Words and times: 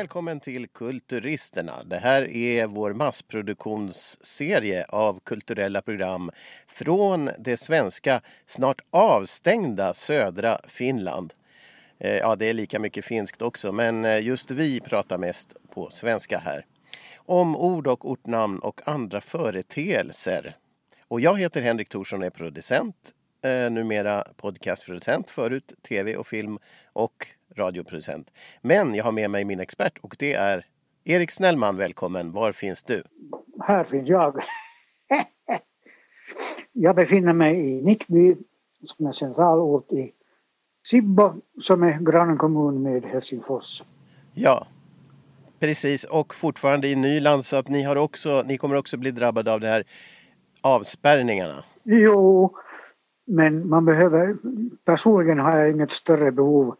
Välkommen 0.00 0.40
till 0.40 0.68
Kulturisterna. 0.68 1.84
Det 1.84 1.96
här 1.96 2.36
är 2.36 2.66
vår 2.66 2.92
massproduktionsserie 2.92 4.84
av 4.88 5.20
kulturella 5.24 5.82
program 5.82 6.30
från 6.66 7.30
det 7.38 7.56
svenska, 7.56 8.20
snart 8.46 8.80
avstängda 8.90 9.94
södra 9.94 10.58
Finland. 10.68 11.32
Eh, 11.98 12.16
ja, 12.16 12.36
det 12.36 12.46
är 12.46 12.54
lika 12.54 12.78
mycket 12.78 13.04
finskt 13.04 13.42
också, 13.42 13.72
men 13.72 14.04
eh, 14.04 14.20
just 14.20 14.50
vi 14.50 14.80
pratar 14.80 15.18
mest 15.18 15.56
på 15.74 15.90
svenska 15.90 16.38
här. 16.38 16.66
Om 17.16 17.56
ord 17.56 17.86
och 17.86 18.10
ortnamn 18.10 18.58
och 18.58 18.80
andra 18.84 19.20
företeelser. 19.20 20.56
Och 21.08 21.20
jag 21.20 21.38
heter 21.38 21.60
Henrik 21.60 21.88
Thorsson 21.88 22.20
och 22.20 22.26
är 22.26 22.30
producent, 22.30 23.14
eh, 23.42 23.70
numera 23.70 24.24
podcastproducent, 24.36 25.30
förut 25.30 25.72
tv 25.88 26.16
och 26.16 26.26
film 26.26 26.58
och 26.92 27.26
radioproducent. 27.56 28.30
Men 28.62 28.94
jag 28.94 29.04
har 29.04 29.12
med 29.12 29.30
mig 29.30 29.44
min 29.44 29.60
expert 29.60 29.98
och 30.00 30.16
det 30.18 30.32
är 30.34 30.66
Erik 31.04 31.30
Snellman. 31.30 31.76
Välkommen! 31.76 32.32
Var 32.32 32.52
finns 32.52 32.82
du? 32.82 33.02
Här 33.60 33.84
finns 33.84 34.08
jag. 34.08 34.42
jag 36.72 36.96
befinner 36.96 37.32
mig 37.32 37.78
i 37.78 37.82
Nickby 37.82 38.36
som 38.84 39.06
är 39.06 39.12
centralort 39.12 39.92
i 39.92 40.12
Sibbo 40.86 41.34
som 41.60 41.82
är 41.82 41.98
grannkommun 41.98 42.82
med 42.82 43.04
Helsingfors. 43.04 43.82
Ja, 44.34 44.66
precis. 45.58 46.04
Och 46.04 46.34
fortfarande 46.34 46.88
i 46.88 46.94
Nyland 46.94 47.46
så 47.46 47.56
att 47.56 47.68
ni, 47.68 47.82
har 47.82 47.96
också, 47.96 48.42
ni 48.46 48.58
kommer 48.58 48.76
också 48.76 48.96
bli 48.96 49.10
drabbade 49.10 49.52
av 49.52 49.60
de 49.60 49.66
här 49.66 49.84
avspärrningarna. 50.60 51.64
Jo, 51.84 52.56
men 53.30 53.68
man 53.68 53.84
behöver... 53.84 54.36
Personligen 54.84 55.38
har 55.38 55.58
jag 55.58 55.70
inget 55.70 55.92
större 55.92 56.32
behov 56.32 56.76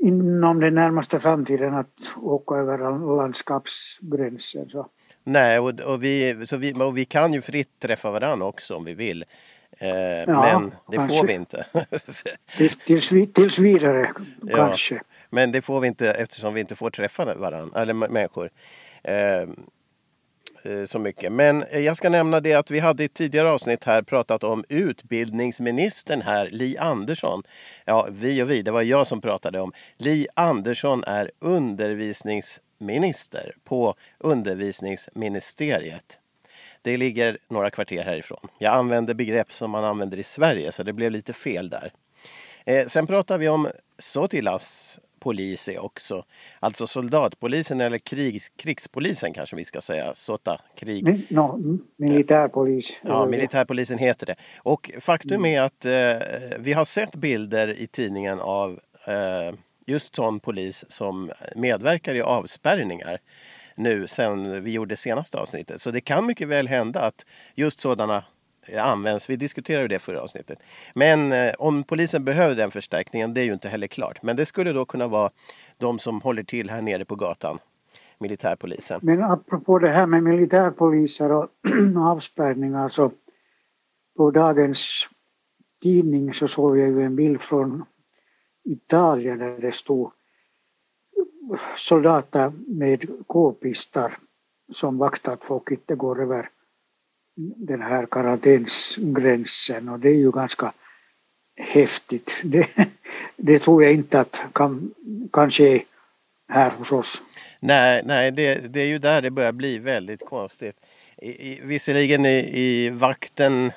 inom 0.00 0.60
den 0.60 0.74
närmaste 0.74 1.20
framtiden 1.20 1.74
att 1.74 2.16
åka 2.16 2.54
över 2.54 2.78
landskapsgränser. 3.16 4.66
Så. 4.68 4.86
Nej, 5.24 5.58
och, 5.58 5.80
och, 5.80 6.02
vi, 6.02 6.46
så 6.46 6.56
vi, 6.56 6.74
och 6.74 6.98
vi 6.98 7.04
kan 7.04 7.32
ju 7.32 7.40
fritt 7.40 7.78
träffa 7.78 8.10
varandra 8.10 8.46
också 8.46 8.76
om 8.76 8.84
vi 8.84 8.94
vill. 8.94 9.24
Eh, 9.78 9.88
ja, 10.26 10.60
men 10.60 10.74
det 10.88 10.96
kanske. 10.96 11.18
får 11.18 11.26
vi 11.26 11.34
inte. 11.34 11.66
tills, 12.56 12.78
tills, 12.86 13.32
tills 13.32 13.58
vidare 13.58 14.10
kanske. 14.50 14.94
Ja, 14.94 15.00
men 15.30 15.52
det 15.52 15.62
får 15.62 15.80
vi 15.80 15.88
inte 15.88 16.10
eftersom 16.10 16.54
vi 16.54 16.60
inte 16.60 16.76
får 16.76 16.90
träffa 16.90 17.34
varandra, 17.34 17.80
eller 17.80 17.94
människor. 17.94 18.50
Eh, 19.04 19.48
Eh, 20.64 20.84
så 20.84 20.98
mycket. 20.98 21.32
Men 21.32 21.62
eh, 21.62 21.80
jag 21.80 21.96
ska 21.96 22.08
nämna 22.08 22.40
det 22.40 22.54
att 22.54 22.70
vi 22.70 22.78
hade 22.78 23.02
i 23.02 23.06
ett 23.06 23.14
tidigare 23.14 23.50
avsnitt 23.50 23.84
här 23.84 24.02
pratat 24.02 24.44
om 24.44 24.64
utbildningsministern 24.68 26.22
här, 26.22 26.48
Li 26.50 26.78
Andersson. 26.78 27.42
Ja, 27.84 28.08
vi 28.10 28.42
och 28.42 28.50
vi, 28.50 28.62
det 28.62 28.70
var 28.70 28.82
jag 28.82 29.06
som 29.06 29.20
pratade 29.20 29.60
om. 29.60 29.72
Li 29.96 30.26
Andersson 30.34 31.04
är 31.04 31.30
undervisningsminister 31.38 33.54
på 33.64 33.94
undervisningsministeriet. 34.18 36.18
Det 36.82 36.96
ligger 36.96 37.38
några 37.48 37.70
kvarter 37.70 38.04
härifrån. 38.04 38.48
Jag 38.58 38.74
använder 38.74 39.14
begrepp 39.14 39.52
som 39.52 39.70
man 39.70 39.84
använder 39.84 40.18
i 40.18 40.22
Sverige 40.22 40.72
så 40.72 40.82
det 40.82 40.92
blev 40.92 41.10
lite 41.10 41.32
fel 41.32 41.70
där. 41.70 41.92
Eh, 42.64 42.86
sen 42.86 43.06
pratar 43.06 43.38
vi 43.38 43.48
om 43.48 43.68
Sotilas 43.98 44.98
polis 45.22 45.68
är 45.68 45.78
också. 45.78 46.24
Alltså 46.60 46.86
soldatpolisen 46.86 47.80
eller 47.80 47.98
krig, 47.98 48.42
krigspolisen 48.56 49.32
kanske 49.32 49.56
vi 49.56 49.64
ska 49.64 49.80
säga. 49.80 50.14
SOTA, 50.14 50.60
krig. 50.74 51.26
No, 51.28 51.78
militärpolis. 51.96 52.92
Ja, 53.02 53.26
militärpolisen 53.26 53.98
heter 53.98 54.26
det. 54.26 54.36
Och 54.56 54.90
faktum 55.00 55.44
mm. 55.44 55.54
är 55.54 55.60
att 55.60 55.84
eh, 55.84 56.58
vi 56.58 56.72
har 56.72 56.84
sett 56.84 57.16
bilder 57.16 57.68
i 57.80 57.86
tidningen 57.86 58.40
av 58.40 58.80
eh, 59.04 59.54
just 59.86 60.16
sån 60.16 60.40
polis 60.40 60.84
som 60.88 61.30
medverkar 61.56 62.14
i 62.14 62.22
avspärrningar 62.22 63.18
nu 63.74 64.06
sen 64.06 64.64
vi 64.64 64.72
gjorde 64.72 64.96
senaste 64.96 65.38
avsnittet. 65.38 65.80
Så 65.80 65.90
det 65.90 66.00
kan 66.00 66.26
mycket 66.26 66.48
väl 66.48 66.68
hända 66.68 67.00
att 67.00 67.26
just 67.54 67.80
sådana 67.80 68.24
används. 68.80 69.30
Vi 69.30 69.36
diskuterade 69.36 69.88
det 69.88 69.98
förra 69.98 70.20
avsnittet. 70.20 70.58
Men 70.94 71.32
eh, 71.32 71.52
om 71.58 71.84
polisen 71.84 72.24
behöver 72.24 72.54
den 72.54 72.70
förstärkningen, 72.70 73.34
det 73.34 73.40
är 73.40 73.44
ju 73.44 73.52
inte 73.52 73.68
heller 73.68 73.86
klart. 73.86 74.22
Men 74.22 74.36
det 74.36 74.46
skulle 74.46 74.72
då 74.72 74.84
kunna 74.84 75.08
vara 75.08 75.30
de 75.78 75.98
som 75.98 76.20
håller 76.20 76.42
till 76.42 76.70
här 76.70 76.82
nere 76.82 77.04
på 77.04 77.16
gatan, 77.16 77.58
militärpolisen. 78.18 79.00
Men 79.02 79.22
apropå 79.22 79.78
det 79.78 79.88
här 79.88 80.06
med 80.06 80.22
militärpoliser 80.22 81.32
och 81.32 81.48
avspärrningar 81.98 82.88
så 82.88 83.10
på 84.16 84.30
dagens 84.30 85.08
tidning 85.82 86.34
så 86.34 86.48
såg 86.48 86.78
jag 86.78 86.88
ju 86.88 87.02
en 87.02 87.16
bild 87.16 87.40
från 87.40 87.84
Italien 88.64 89.38
där 89.38 89.58
det 89.58 89.72
stod 89.72 90.12
soldater 91.76 92.52
med 92.66 93.26
k-pistar 93.26 94.12
som 94.72 94.98
vaktar 94.98 95.32
att 95.32 95.44
folk 95.44 95.70
inte 95.70 95.94
går 95.94 96.22
över 96.22 96.48
den 97.36 97.82
här 97.82 98.06
karantänsgränsen 98.06 99.88
och 99.88 100.00
det 100.00 100.08
är 100.08 100.16
ju 100.16 100.30
ganska 100.30 100.72
häftigt. 101.56 102.40
Det, 102.44 102.68
det 103.36 103.58
tror 103.58 103.84
jag 103.84 103.92
inte 103.92 104.20
att 104.20 104.42
kan, 104.52 104.94
kan 105.32 105.50
ske 105.50 105.84
här 106.48 106.70
hos 106.70 106.92
oss. 106.92 107.22
Nej, 107.60 108.02
nej 108.04 108.30
det, 108.30 108.72
det 108.72 108.80
är 108.80 108.86
ju 108.86 108.98
där 108.98 109.22
det 109.22 109.30
börjar 109.30 109.52
bli 109.52 109.78
väldigt 109.78 110.26
konstigt. 110.26 110.76
I, 111.16 111.52
i, 111.52 111.60
visserligen 111.62 112.26
i, 112.26 112.60
i 112.60 112.90
vakten, 112.90 113.72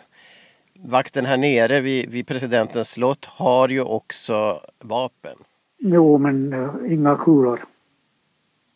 vakten 0.74 1.26
här 1.26 1.38
nere 1.38 1.80
vid, 1.80 2.10
vid 2.10 2.28
presidentens 2.28 2.90
slott 2.90 3.26
har 3.26 3.70
ju 3.70 3.82
också 3.82 4.62
vapen. 4.80 5.38
Jo, 5.78 6.18
men 6.18 6.54
uh, 6.54 6.94
inga 6.94 7.16
kulor. 7.16 7.66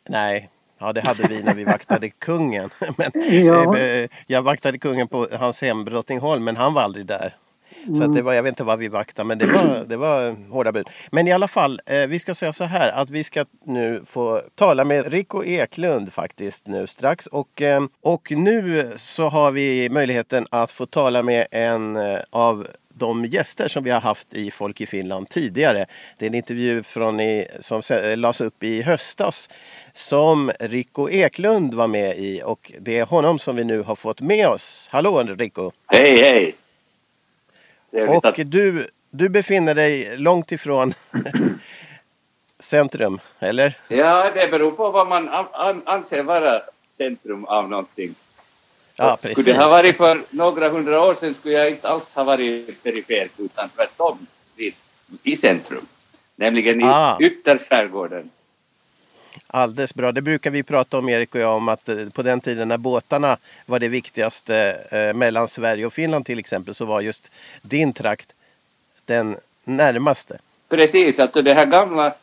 Nej, 0.09 0.49
Ja, 0.79 0.93
det 0.93 1.01
hade 1.01 1.27
vi 1.27 1.43
när 1.43 1.55
vi 1.55 1.63
vaktade 1.75 2.09
kungen. 2.09 2.69
Men, 2.97 3.11
ja. 3.45 3.77
Eh, 3.77 4.09
jag 4.27 4.41
vaktade 4.41 4.77
kungen 4.77 5.07
på 5.07 5.27
hans 5.31 5.61
hem 5.61 5.85
Drottningholm, 5.85 6.43
men 6.43 6.55
han 6.55 6.73
var 6.73 6.81
aldrig 6.81 7.05
där. 7.05 7.35
Mm. 7.83 7.95
Så 7.95 8.07
det 8.07 8.21
var, 8.21 8.33
jag 8.33 8.43
vet 8.43 8.51
inte 8.51 8.63
vad 8.63 8.79
vi 8.79 8.87
vaktade, 8.87 9.27
men 9.27 9.37
det 9.37 9.45
var, 9.45 9.85
det 9.85 9.97
var 9.97 10.35
hårda 10.51 10.71
bud. 10.71 10.89
Men 11.11 11.27
i 11.27 11.31
alla 11.31 11.47
fall, 11.47 11.81
eh, 11.85 12.07
vi 12.07 12.19
ska 12.19 12.35
säga 12.35 12.53
så 12.53 12.63
här 12.63 12.91
att 12.91 13.09
vi 13.09 13.23
ska 13.23 13.45
nu 13.63 14.03
få 14.05 14.41
tala 14.55 14.83
med 14.83 15.13
Rico 15.13 15.43
Eklund 15.43 16.13
faktiskt 16.13 16.67
nu 16.67 16.87
strax. 16.87 17.27
Och, 17.27 17.61
eh, 17.61 17.81
och 18.01 18.31
nu 18.31 18.91
så 18.97 19.27
har 19.27 19.51
vi 19.51 19.89
möjligheten 19.89 20.47
att 20.49 20.71
få 20.71 20.85
tala 20.85 21.23
med 21.23 21.47
en 21.51 21.95
eh, 21.95 22.19
av 22.29 22.67
de 22.99 23.25
gäster 23.25 23.67
som 23.67 23.83
vi 23.83 23.91
har 23.91 24.01
haft 24.01 24.33
i 24.33 24.51
Folk 24.51 24.81
i 24.81 24.85
Finland 24.85 25.29
tidigare. 25.29 25.85
Det 26.17 26.25
är 26.25 26.29
en 26.29 26.35
intervju 26.35 26.83
från 26.83 27.19
i, 27.19 27.47
som 27.59 27.81
lades 28.15 28.41
upp 28.41 28.63
i 28.63 28.81
höstas 28.81 29.49
som 29.93 30.51
Rico 30.59 31.09
Eklund 31.09 31.73
var 31.73 31.87
med 31.87 32.17
i 32.17 32.41
och 32.45 32.71
det 32.79 32.99
är 32.99 33.05
honom 33.05 33.39
som 33.39 33.55
vi 33.55 33.63
nu 33.63 33.81
har 33.81 33.95
fått 33.95 34.21
med 34.21 34.47
oss. 34.47 34.89
Hallå 34.91 35.23
Rico! 35.23 35.71
Hej 35.87 36.17
hej! 36.17 36.55
Och 38.07 38.25
att... 38.25 38.35
du, 38.51 38.87
du 39.09 39.29
befinner 39.29 39.75
dig 39.75 40.17
långt 40.17 40.51
ifrån 40.51 40.93
centrum, 42.59 43.19
eller? 43.39 43.77
Ja, 43.87 44.31
det 44.35 44.51
beror 44.51 44.71
på 44.71 44.91
vad 44.91 45.07
man 45.07 45.29
anser 45.85 46.23
vara 46.23 46.61
centrum 46.97 47.45
av 47.45 47.69
någonting. 47.69 48.15
Ja, 48.99 49.17
precis. 49.21 49.37
Skulle 49.37 49.57
det 49.57 49.63
ha 49.63 49.69
varit 49.69 49.97
för 49.97 50.21
några 50.29 50.69
hundra 50.69 51.01
år 51.01 51.15
sedan 51.15 51.35
skulle 51.39 51.53
jag 51.53 51.69
inte 51.69 51.89
alls 51.89 52.03
ha 52.13 52.23
varit 52.23 52.83
perifert 52.83 53.31
utan 53.37 53.69
tvärtom 53.69 54.27
i 55.23 55.37
centrum. 55.37 55.85
Nämligen 56.35 56.81
i 56.81 56.83
ah. 56.83 57.17
ytterskärgården. 57.19 58.29
Alldeles 59.47 59.95
bra. 59.95 60.11
Det 60.11 60.21
brukar 60.21 60.49
vi 60.49 60.63
prata 60.63 60.97
om 60.97 61.09
Erik 61.09 61.35
och 61.35 61.41
jag 61.41 61.55
om 61.55 61.67
att 61.67 61.89
eh, 61.89 62.09
på 62.09 62.21
den 62.21 62.41
tiden 62.41 62.67
när 62.67 62.77
båtarna 62.77 63.37
var 63.65 63.79
det 63.79 63.87
viktigaste 63.87 64.77
eh, 64.91 65.13
mellan 65.13 65.47
Sverige 65.47 65.85
och 65.85 65.93
Finland 65.93 66.25
till 66.25 66.39
exempel 66.39 66.75
så 66.75 66.85
var 66.85 67.01
just 67.01 67.31
din 67.61 67.93
trakt 67.93 68.33
den 69.05 69.37
närmaste. 69.63 70.39
Precis, 70.69 71.19
alltså 71.19 71.41
det 71.41 71.53
här 71.53 71.65
gamla, 71.65 72.13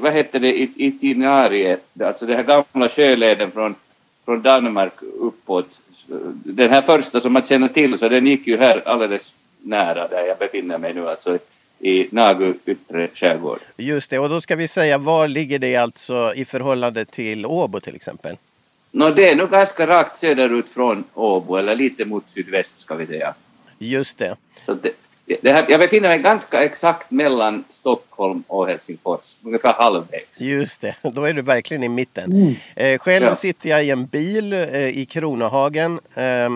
vad 0.00 0.12
heter 0.12 0.38
det, 0.38 0.58
itinariet, 0.76 1.82
alltså 2.00 2.26
det 2.26 2.34
här 2.34 2.42
gamla 2.42 2.88
sjöleden 2.88 3.50
från, 3.50 3.74
från 4.24 4.42
Danmark 4.42 4.92
uppåt. 5.02 5.68
Den 6.44 6.70
här 6.70 6.82
första 6.82 7.20
som 7.20 7.32
man 7.32 7.46
känner 7.46 7.68
till 7.68 7.98
så 7.98 8.08
den 8.08 8.26
gick 8.26 8.46
ju 8.46 8.56
här 8.56 8.82
alldeles 8.88 9.32
nära 9.62 10.08
där 10.08 10.26
jag 10.26 10.38
befinner 10.38 10.78
mig 10.78 10.94
nu, 10.94 11.06
alltså 11.08 11.38
i 11.78 12.08
Nagu 12.10 12.54
yttre 12.66 13.08
skärgård. 13.14 13.58
Just 13.76 14.10
det, 14.10 14.18
och 14.18 14.28
då 14.28 14.40
ska 14.40 14.56
vi 14.56 14.68
säga 14.68 14.98
var 14.98 15.28
ligger 15.28 15.58
det 15.58 15.76
alltså 15.76 16.32
i 16.36 16.44
förhållande 16.44 17.04
till 17.04 17.46
Åbo 17.46 17.80
till 17.80 17.96
exempel? 17.96 18.36
No, 18.90 19.10
det 19.10 19.30
är 19.30 19.36
nog 19.36 19.50
ganska 19.50 19.86
rakt 19.86 20.18
söderut 20.18 20.66
från 20.74 21.04
Åbo 21.14 21.56
eller 21.56 21.74
lite 21.74 22.04
mot 22.04 22.24
sydväst 22.34 22.80
ska 22.80 22.94
vi 22.94 23.06
säga. 23.06 23.34
Just 23.78 24.18
det. 24.18 24.36
Så 24.66 24.74
det 24.74 24.92
här, 25.42 25.66
jag 25.68 25.80
befinner 25.80 26.08
mig 26.08 26.18
ganska 26.18 26.64
exakt 26.64 27.10
mellan 27.10 27.64
Stockholm 27.70 28.44
och 28.46 28.68
Helsingfors, 28.68 29.36
ungefär 29.42 29.72
halvvägs. 29.72 30.40
Just 30.40 30.80
det, 30.80 30.96
då 31.02 31.24
är 31.24 31.32
du 31.32 31.42
verkligen 31.42 31.82
i 31.82 31.88
mitten. 31.88 32.32
Mm. 32.32 32.54
Eh, 32.74 32.98
själv 32.98 33.26
ja. 33.26 33.34
sitter 33.34 33.70
jag 33.70 33.84
i 33.84 33.90
en 33.90 34.06
bil 34.06 34.52
eh, 34.52 34.88
i 34.88 35.06
Kronohagen. 35.06 36.00
Eh, 36.14 36.50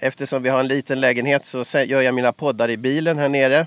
eftersom 0.00 0.42
vi 0.42 0.48
har 0.48 0.60
en 0.60 0.68
liten 0.68 1.00
lägenhet 1.00 1.44
så 1.44 1.78
gör 1.86 2.00
jag 2.00 2.14
mina 2.14 2.32
poddar 2.32 2.70
i 2.70 2.76
bilen 2.76 3.18
här 3.18 3.28
nere. 3.28 3.66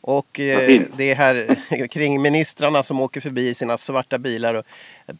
Och 0.00 0.40
eh, 0.40 0.82
det 0.96 1.10
är 1.10 1.14
här 1.14 1.56
kring 1.90 2.22
ministrarna 2.22 2.82
som 2.82 3.00
åker 3.00 3.20
förbi 3.20 3.48
i 3.48 3.54
sina 3.54 3.78
svarta 3.78 4.18
bilar 4.18 4.54
och 4.54 4.64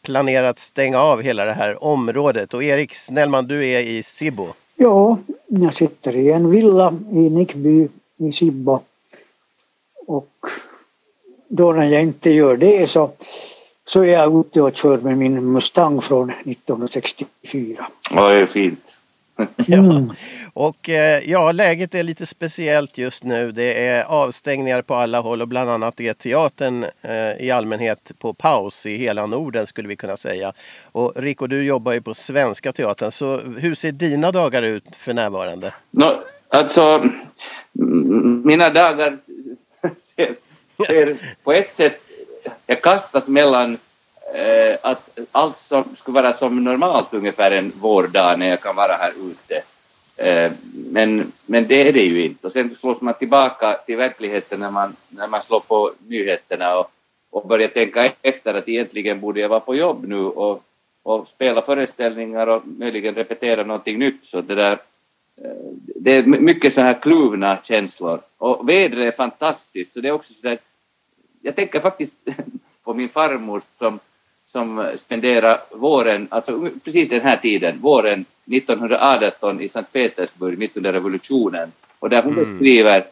planerar 0.02 0.46
att 0.46 0.58
stänga 0.58 0.98
av 0.98 1.22
hela 1.22 1.44
det 1.44 1.52
här 1.52 1.84
området. 1.84 2.54
Och 2.54 2.64
Erik 2.64 2.94
Snellman, 2.94 3.46
du 3.46 3.66
är 3.66 3.80
i 3.80 4.02
Sibbo. 4.02 4.48
Ja, 4.76 5.18
jag 5.46 5.74
sitter 5.74 6.16
i 6.16 6.32
en 6.32 6.50
villa 6.50 6.94
i 7.12 7.30
Nickby 7.30 7.88
i 8.16 8.32
Sibbo. 8.32 8.80
Och 10.06 10.46
då 11.48 11.72
när 11.72 11.86
jag 11.86 12.02
inte 12.02 12.30
gör 12.30 12.56
det 12.56 12.90
så, 12.90 13.10
så 13.84 14.00
är 14.00 14.12
jag 14.12 14.40
ute 14.40 14.62
och 14.62 14.76
kör 14.76 14.98
med 14.98 15.18
min 15.18 15.52
Mustang 15.52 16.00
från 16.00 16.30
1964. 16.30 17.86
Ja, 18.14 18.28
det 18.28 18.40
är 18.40 18.46
fint. 18.46 18.80
Mm. 19.68 20.12
Och 20.52 20.88
eh, 20.88 21.30
ja, 21.30 21.52
läget 21.52 21.94
är 21.94 22.02
lite 22.02 22.26
speciellt 22.26 22.98
just 22.98 23.24
nu. 23.24 23.52
Det 23.52 23.86
är 23.86 24.04
avstängningar 24.04 24.82
på 24.82 24.94
alla 24.94 25.20
håll 25.20 25.42
och 25.42 25.48
bland 25.48 25.70
annat 25.70 26.00
är 26.00 26.12
teatern 26.12 26.86
eh, 27.02 27.32
i 27.40 27.50
allmänhet 27.50 28.12
på 28.18 28.34
paus 28.34 28.86
i 28.86 28.96
hela 28.96 29.26
Norden 29.26 29.66
skulle 29.66 29.88
vi 29.88 29.96
kunna 29.96 30.16
säga. 30.16 30.52
Och 30.92 31.12
Rico, 31.16 31.46
du 31.46 31.64
jobbar 31.64 31.92
ju 31.92 32.00
på 32.00 32.14
Svenska 32.14 32.72
Teatern, 32.72 33.12
så 33.12 33.40
hur 33.40 33.74
ser 33.74 33.92
dina 33.92 34.32
dagar 34.32 34.62
ut 34.62 34.84
för 34.96 35.14
närvarande? 35.14 35.74
No, 35.90 36.22
alltså, 36.48 37.10
mina 38.44 38.70
dagar 38.70 39.18
ser, 39.98 40.34
ser 40.86 41.16
på 41.42 41.52
ett 41.52 41.72
sätt, 41.72 42.00
jag 42.66 42.82
kastas 42.82 43.28
mellan 43.28 43.78
eh, 44.34 44.78
att 44.82 45.18
allt 45.32 45.56
som 45.56 45.84
skulle 45.96 46.22
vara 46.22 46.32
som 46.32 46.64
normalt 46.64 47.14
ungefär 47.14 47.50
en 47.50 47.72
vårdag 47.76 48.38
när 48.38 48.48
jag 48.48 48.60
kan 48.60 48.76
vara 48.76 48.92
här 48.92 49.12
ute. 49.30 49.62
Eh, 50.16 50.52
men, 50.90 51.32
men 51.46 51.66
det 51.66 51.88
är 51.88 51.92
det 51.92 52.04
ju 52.04 52.24
inte. 52.24 52.46
Och 52.46 52.52
sen 52.52 52.76
slås 52.76 53.00
man 53.00 53.14
tillbaka 53.14 53.72
till 53.86 53.96
verkligheten 53.96 54.60
när 54.60 54.70
man, 54.70 54.96
när 55.08 55.28
man 55.28 55.42
slår 55.42 55.60
på 55.60 55.92
nyheterna 56.06 56.78
och, 56.78 56.90
och 57.30 57.48
börjar 57.48 57.68
tänka 57.68 58.12
efter 58.22 58.54
att 58.54 58.68
egentligen 58.68 59.20
borde 59.20 59.40
jag 59.40 59.48
vara 59.48 59.60
på 59.60 59.74
jobb 59.74 60.04
nu 60.08 60.24
och, 60.24 60.62
och 61.02 61.28
spela 61.28 61.62
föreställningar 61.62 62.46
och 62.46 62.62
möjligen 62.66 63.14
repetera 63.14 63.62
någonting 63.62 63.98
nytt. 63.98 64.24
Så 64.24 64.40
det 64.40 64.54
där 64.54 64.78
det 65.76 66.16
är 66.16 66.22
mycket 66.22 66.74
så 66.74 66.80
här 66.80 66.94
kluvna 67.02 67.58
känslor. 67.64 68.20
Och 68.38 68.68
vädret 68.68 69.12
är 69.12 69.16
fantastiskt, 69.16 69.92
så 69.92 70.00
det 70.00 70.08
är 70.08 70.12
också 70.12 70.32
så 70.34 70.42
där, 70.42 70.58
jag 71.42 71.56
tänker 71.56 71.80
faktiskt 71.80 72.12
på 72.84 72.94
min 72.94 73.08
farmor 73.08 73.62
som 73.78 73.98
som 74.46 74.92
spenderade 75.04 75.60
våren, 75.70 76.28
alltså 76.30 76.68
precis 76.84 77.08
den 77.08 77.20
här 77.20 77.36
tiden, 77.36 77.78
våren 77.80 78.24
1918 78.52 79.60
i 79.60 79.68
Sankt 79.68 79.92
Petersburg 79.92 80.58
mitt 80.58 80.76
under 80.76 80.92
revolutionen 80.92 81.72
och 81.98 82.10
där 82.10 82.22
hon 82.22 82.32
mm. 82.32 82.44
beskriver 82.44 83.04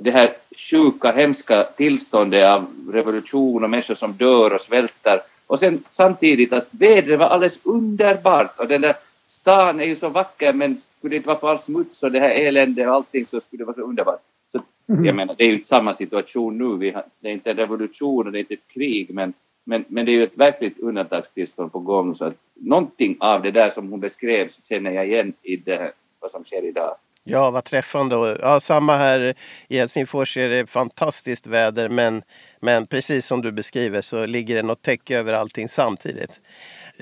det 0.00 0.10
här 0.10 0.30
sjuka, 0.56 1.12
hemska 1.12 1.64
tillståndet 1.64 2.46
av 2.46 2.66
revolution 2.92 3.64
och 3.64 3.70
människor 3.70 3.94
som 3.94 4.12
dör 4.12 4.54
och 4.54 4.60
svälter 4.60 5.20
och 5.46 5.60
sen 5.60 5.82
samtidigt 5.90 6.52
att 6.52 6.68
vädret 6.70 7.18
var 7.18 7.26
alldeles 7.26 7.58
underbart 7.62 8.58
och 8.58 8.68
den 8.68 8.80
där 8.80 8.94
stan 9.26 9.80
är 9.80 9.84
ju 9.84 9.96
så 9.96 10.08
vacker 10.08 10.52
men 10.52 10.82
skulle 11.00 11.12
det 11.12 11.16
inte 11.16 11.28
vara 11.28 11.38
på 11.38 11.48
all 11.48 11.58
smuts 11.58 12.02
och 12.02 12.12
det 12.12 12.20
här 12.20 12.30
eländet 12.30 12.86
och 12.86 12.94
allting 12.94 13.26
så 13.26 13.40
skulle 13.40 13.60
det 13.60 13.66
vara 13.66 13.76
så 13.76 13.82
underbart. 13.82 14.20
Så, 14.52 14.62
mm. 14.88 15.04
Jag 15.04 15.16
menar, 15.16 15.34
det 15.38 15.44
är 15.44 15.48
ju 15.48 15.54
inte 15.54 15.68
samma 15.68 15.94
situation 15.94 16.58
nu, 16.58 16.76
vi 16.78 16.90
har, 16.90 17.04
det 17.20 17.28
är 17.28 17.32
inte 17.32 17.50
en 17.50 17.56
revolution 17.56 18.26
och 18.26 18.32
det 18.32 18.38
är 18.38 18.40
inte 18.40 18.54
ett 18.54 18.68
krig 18.74 19.10
men 19.10 19.32
men, 19.64 19.84
men 19.88 20.06
det 20.06 20.12
är 20.12 20.14
ju 20.14 20.22
ett 20.22 20.36
verkligt 20.36 20.78
undantagstillstånd 20.78 21.72
på 21.72 21.78
gång 21.78 22.16
så 22.16 22.24
att 22.24 22.34
någonting 22.54 23.16
av 23.20 23.42
det 23.42 23.50
där 23.50 23.70
som 23.70 23.90
hon 23.90 24.00
beskrev 24.00 24.48
så 24.48 24.60
känner 24.68 24.90
jag 24.90 25.06
igen 25.06 25.32
i 25.42 25.56
det, 25.56 25.92
vad 26.20 26.30
som 26.30 26.44
sker 26.44 26.64
idag. 26.64 26.96
Ja, 27.24 27.50
vad 27.50 27.64
träffande. 27.64 28.38
Ja, 28.42 28.60
samma 28.60 28.96
här 28.96 29.34
i 29.68 29.78
Helsingfors 29.78 30.36
är 30.36 30.48
det 30.48 30.66
fantastiskt 30.66 31.46
väder 31.46 31.88
men, 31.88 32.22
men 32.60 32.86
precis 32.86 33.26
som 33.26 33.42
du 33.42 33.52
beskriver 33.52 34.00
så 34.00 34.26
ligger 34.26 34.54
det 34.54 34.62
något 34.62 34.82
täcke 34.82 35.18
över 35.18 35.34
allting 35.34 35.68
samtidigt. 35.68 36.40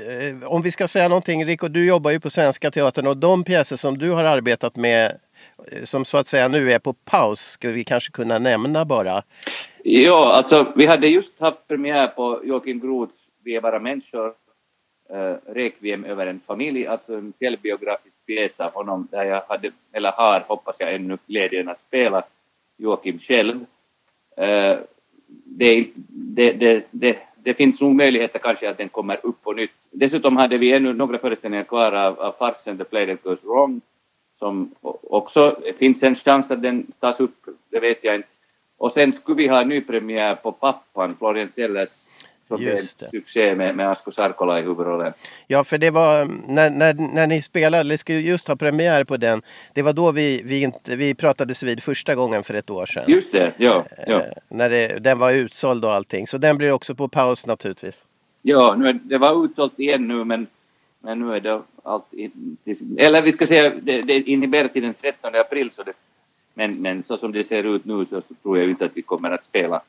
Eh, 0.06 0.53
om 0.53 0.62
vi 0.62 0.71
ska 0.71 0.89
säga 0.89 1.09
någonting, 1.09 1.45
Rico, 1.45 1.69
du 1.69 1.87
jobbar 1.87 2.11
ju 2.11 2.21
på 2.21 2.31
Svenska 2.31 2.71
Teatern 2.71 3.06
och 3.06 3.17
de 3.17 3.45
pjäser 3.45 3.77
som 3.77 3.99
du 3.99 4.11
har 4.11 4.25
arbetat 4.25 4.77
med 4.77 5.19
eh, 5.73 5.85
som 5.85 6.05
så 6.05 6.19
att 6.19 6.27
säga 6.27 6.49
nu 6.49 6.73
är 6.73 6.79
på 6.79 6.93
paus, 6.93 7.41
skulle 7.41 7.73
vi 7.73 7.85
kanske 7.85 8.12
kunna 8.12 8.39
nämna 8.39 8.85
bara? 8.85 9.23
Ja, 9.85 10.33
alltså 10.33 10.73
vi 10.77 10.87
hade 10.87 11.09
just 11.09 11.41
haft 11.41 11.69
premiär 11.69 12.06
på 12.06 12.41
Joakim 12.45 12.81
Groths 12.81 13.15
Vi 13.45 13.56
är 13.56 13.61
bara 13.61 13.79
människor, 13.79 14.35
eh, 15.11 15.35
Requiem 15.47 16.05
över 16.05 16.27
en 16.27 16.41
familj, 16.47 16.87
alltså 16.87 17.15
en 17.15 17.33
självbiografisk 17.41 18.17
pjäs 18.27 18.61
av 18.61 18.73
honom 18.73 19.09
där 19.11 19.25
jag 19.25 19.43
hade, 19.49 19.71
eller 19.93 20.11
har, 20.12 20.41
hoppas 20.41 20.77
jag 20.79 20.94
ännu, 20.94 21.19
glädjen 21.27 21.69
att 21.69 21.81
spela 21.81 22.25
Joakim 22.77 23.19
själv. 23.19 23.65
Eh, 24.37 24.77
det, 25.44 25.87
det, 26.09 26.53
det, 26.53 26.85
det, 26.91 27.19
det 27.43 27.55
finns 27.55 27.81
nog 27.81 27.94
möjligheter 27.94 28.38
kanske 28.38 28.70
att 28.70 28.79
den 28.79 28.88
kommer 28.88 29.20
upp 29.23 29.43
på 29.43 29.52
nytt. 29.52 29.88
Dessutom 29.90 30.37
hade 30.37 30.58
vi 30.58 30.73
ännu 30.73 30.93
några 30.93 31.19
föreställningar 31.19 31.64
kvar 31.64 31.93
av, 31.93 32.20
av 32.20 32.32
farsen 32.32 32.79
The 32.79 32.85
Play 32.85 33.06
That 33.06 33.23
Goes 33.23 33.44
Wrong 33.44 33.81
som 34.38 34.75
också 35.02 35.56
finns 35.79 36.02
en 36.02 36.14
chans 36.14 36.50
att 36.50 36.62
den 36.62 36.87
tas 37.00 37.20
upp, 37.20 37.37
det 37.70 37.81
vet 37.81 38.05
jag 38.05 38.14
inte 38.14 38.29
och 38.79 38.93
sen 38.93 39.12
skulle 39.12 39.37
vi 39.37 39.49
ha 39.49 39.64
nypremiär 39.64 40.35
på 40.35 40.52
Pappan, 40.52 41.17
Florian 41.19 41.49
Sellers 41.49 41.90
som 42.49 42.67
en 42.67 43.09
succé 43.11 43.55
med, 43.55 43.77
med 43.77 43.91
Asko 43.91 44.11
Sarkola 44.11 44.61
i 44.61 44.62
huvudrollen. 44.62 45.12
Ja, 45.47 45.65
för 45.65 45.79
det 45.79 45.91
var 45.91 46.25
när, 46.49 46.71
när, 46.71 46.95
när 46.95 47.27
ni 47.27 47.43
spelade, 47.43 47.81
eller 47.81 47.97
skulle 47.97 48.19
just 48.19 48.49
ha 48.49 48.56
premiär 48.56 49.05
på 49.05 49.17
den, 49.17 49.43
det 49.75 49.83
var 49.83 49.93
då 49.93 50.12
vi, 50.12 50.43
vi, 50.45 50.62
inte, 50.62 50.97
vi 50.97 51.15
pratades 51.15 51.62
vid 51.62 51.83
första 51.83 52.15
gången 52.15 52.43
för 52.43 52.55
ett 52.55 52.71
år 52.71 52.87
sedan. 52.87 53.05
Just 53.06 53.33
det, 53.33 53.53
ja. 53.56 53.85
ja. 54.06 54.21
Eh, 54.21 54.33
när 54.49 54.71
det, 54.71 54.99
den 54.99 55.19
var 55.19 55.33
utsåld 55.33 55.85
och 55.85 55.93
allting, 55.93 56.27
så 56.27 56.39
den 56.39 56.59
blir 56.59 56.73
också 56.73 56.95
på 56.95 57.09
paus 57.09 57.47
naturligtvis. 57.47 58.05
Ja, 58.43 58.75
nu 58.79 58.89
är, 58.89 58.99
det 59.03 59.19
var 59.19 59.44
utsålt 59.44 59.79
igen 59.81 60.09
nu 60.09 60.25
men, 60.25 60.47
men 61.01 61.19
nu 61.19 61.37
är 61.37 61.41
det 61.41 61.62
allt... 61.83 62.12
In, 62.12 62.56
eller 62.99 63.23
vi 63.23 63.33
ska 63.33 63.47
säga, 63.47 63.71
det, 63.83 64.03
det 64.03 64.12
är 64.12 64.29
inhiberat 64.29 64.73
till 64.73 64.83
den 64.83 64.94
13 64.94 65.35
april 65.35 65.71
så 65.77 65.83
det 65.83 65.93
men, 66.59 66.83
men 66.83 67.03
så 67.03 67.17
som 67.17 67.33
det 67.33 67.44
ser 67.44 67.75
ut 67.75 67.85
nu 67.85 68.06
så 68.11 68.23
tror 68.43 68.59
jag 68.59 68.71
inte 68.71 68.85
att 68.85 68.97
vi 68.97 69.03
kommer 69.03 69.31
att 69.31 69.44
spela 69.44 69.83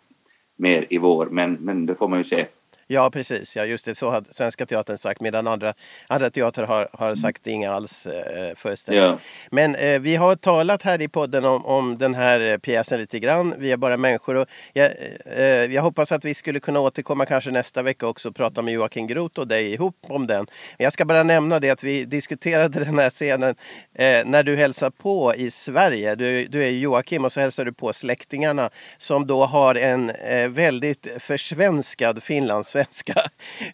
mer 0.60 0.86
i 0.90 0.98
vår, 0.98 1.26
men, 1.26 1.54
men 1.54 1.86
det 1.86 1.96
får 1.96 2.08
man 2.08 2.20
ju 2.20 2.24
se. 2.24 2.46
Ja 2.92 3.10
precis, 3.12 3.56
ja 3.56 3.66
just 3.66 3.86
det 3.86 3.96
så 3.96 4.10
har 4.10 4.24
Svenska 4.32 4.66
Teatern 4.66 4.98
sagt 4.98 5.22
medan 5.22 5.48
andra, 5.48 5.74
andra 6.08 6.30
teatrar 6.30 6.68
har, 6.68 6.90
har 6.94 7.16
sagt 7.16 7.48
inga 7.48 7.74
alls 7.74 8.06
eh, 8.06 8.56
föreställningar. 8.56 9.08
Ja. 9.08 9.18
Men 9.52 9.76
eh, 9.76 10.00
vi 10.00 10.16
har 10.16 10.36
talat 10.36 10.84
här 10.84 11.02
i 11.02 11.08
podden 11.08 11.46
om, 11.46 11.66
om 11.66 11.98
den 11.98 12.14
här 12.14 12.40
eh, 12.40 12.58
pjäsen 12.58 13.00
lite 13.00 13.19
grann. 13.19 13.54
Vi 13.58 13.72
är 13.72 13.78
bara 13.78 13.98
människor 13.98 14.36
och 14.36 14.48
jag, 14.74 14.92
eh, 15.26 15.46
jag 15.46 15.81
hoppas 15.81 16.12
att 16.12 16.26
vi 16.26 16.34
skulle 16.34 16.60
kunna 16.60 16.80
återkomma 16.80 17.26
kanske 17.26 17.52
nästa 17.52 17.84
vecka 17.84 18.08
också 18.08 18.30
och 18.30 18.36
prata 18.36 18.62
med 18.62 18.74
Joakim 18.74 19.08
Groth 19.08 19.40
och 19.40 19.48
dig 19.48 19.74
ihop 19.74 19.98
om 20.08 20.28
den. 20.28 20.46
Men 20.78 20.84
jag 20.84 20.94
ska 20.94 21.06
bara 21.06 21.24
nämna 21.24 21.60
det 21.60 21.69
att 21.69 21.84
vi 21.84 22.06
diskuterade 22.06 22.80
den 22.80 23.00
här 23.00 23.10
scenen 23.10 23.56
eh, 23.94 24.26
när 24.26 24.44
du 24.44 24.56
hälsar 24.56 24.90
på 24.90 25.36
i 25.36 25.52
Sverige. 25.52 26.16
Du, 26.16 26.46
du 26.46 26.64
är 26.64 26.69
Joakim 26.69 27.26
och 27.26 27.31
så 27.31 27.40
hälsar 27.40 27.66
du 27.66 27.74
på 27.74 27.94
släktingarna 27.94 28.69
som 28.98 29.28
då 29.28 29.46
har 29.46 29.76
en 29.76 30.10
eh, 30.10 30.50
väldigt 30.50 31.08
försvenskad 31.19 32.24
finlandssvenska 32.24 32.79
svenska. 32.80 33.14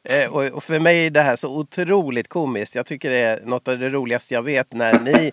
Eh, 0.03 0.53
och, 0.53 0.63
för 0.63 0.79
mig 0.79 1.05
är 1.05 1.09
det 1.09 1.21
här 1.21 1.35
så 1.35 1.57
otroligt 1.57 2.27
komiskt. 2.27 2.75
Jag 2.75 2.85
tycker 2.85 3.09
det 3.09 3.17
är 3.17 3.41
något 3.45 3.67
av 3.67 3.79
det 3.79 3.89
roligaste 3.89 4.33
jag 4.33 4.43
vet 4.43 4.73
när 4.73 4.99
ni, 4.99 5.31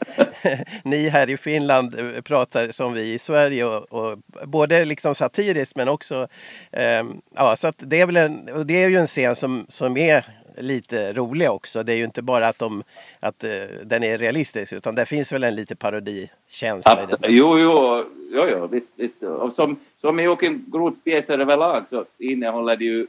ni 0.85 1.09
här 1.09 1.31
i 1.31 1.37
Finland 1.37 1.99
eh, 1.99 2.21
pratar 2.21 2.69
som 2.73 2.93
vi 2.93 3.13
i 3.13 3.19
Sverige. 3.19 3.65
Och, 3.65 3.93
och 3.93 4.19
både 4.47 4.85
liksom 4.85 5.15
satiriskt 5.15 5.77
men 5.77 5.89
också... 5.89 6.29
Eh, 6.71 7.05
ja, 7.35 7.57
så 7.57 7.73
det 7.79 8.01
är 8.01 8.07
väl 8.07 8.17
en, 8.17 8.49
och 8.55 8.67
det 8.67 8.83
är 8.83 8.89
ju 8.89 8.97
en 8.97 9.07
scen 9.07 9.37
som, 9.37 9.67
som 9.69 9.97
är 9.97 10.25
lite 10.57 11.13
rolig 11.13 11.51
också. 11.51 11.83
Det 11.83 11.93
är 11.93 11.97
ju 11.97 12.05
inte 12.05 12.23
bara 12.23 12.49
att, 12.49 12.59
de, 12.59 12.83
att 13.21 13.45
uh, 13.45 13.51
den 13.85 14.03
är 14.03 14.19
realistisk 14.19 14.73
utan 14.73 14.95
det 14.95 15.07
finns 15.07 15.33
väl 15.33 15.45
en 15.45 15.55
lite 15.55 15.77
parodikänsla 15.77 17.03
i 17.03 17.07
den. 17.07 17.19
Jo, 17.23 17.59
jo, 17.59 18.05
jo, 18.33 18.47
jo 18.51 18.67
visst, 18.67 18.89
visst. 18.97 19.23
Och 19.23 19.53
som, 19.53 19.77
som 20.01 20.21
i 20.21 20.23
Joakim 20.23 20.65
Groths 20.73 21.05
pjäser 21.05 21.39
överlag 21.39 21.85
så 21.91 22.05
innehåller 22.19 22.77
det 22.77 22.85
ju 22.85 23.07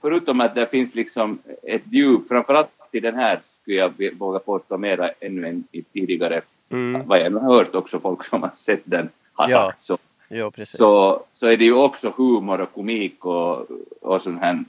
förutom 0.00 0.40
att 0.40 0.54
det 0.54 0.66
finns 0.66 0.94
liksom 0.94 1.38
ett 1.62 1.82
djup, 1.90 2.28
framförallt 2.28 2.70
i 2.92 3.00
den 3.00 3.14
här 3.14 3.40
skulle 3.62 3.76
jag 3.76 4.12
våga 4.18 4.38
påstå 4.38 4.78
mera 4.78 5.10
ännu 5.20 5.48
än 5.48 5.64
i 5.72 5.82
tidigare, 5.82 6.40
mm. 6.70 7.06
vad 7.06 7.20
jag 7.20 7.30
har 7.30 7.40
hört 7.40 7.74
också 7.74 8.00
folk 8.00 8.24
som 8.24 8.42
har 8.42 8.50
sett 8.56 8.82
den 8.84 9.08
har 9.32 9.50
ja. 9.50 9.66
sagt 9.66 9.80
så. 9.80 9.98
Ja, 10.28 10.52
så, 10.64 11.22
så 11.34 11.46
är 11.46 11.56
det 11.56 11.64
ju 11.64 11.74
också 11.74 12.12
humor 12.16 12.60
och 12.60 12.72
komik 12.74 13.24
och, 13.24 13.66
och 14.00 14.22
sån 14.22 14.38
här, 14.38 14.64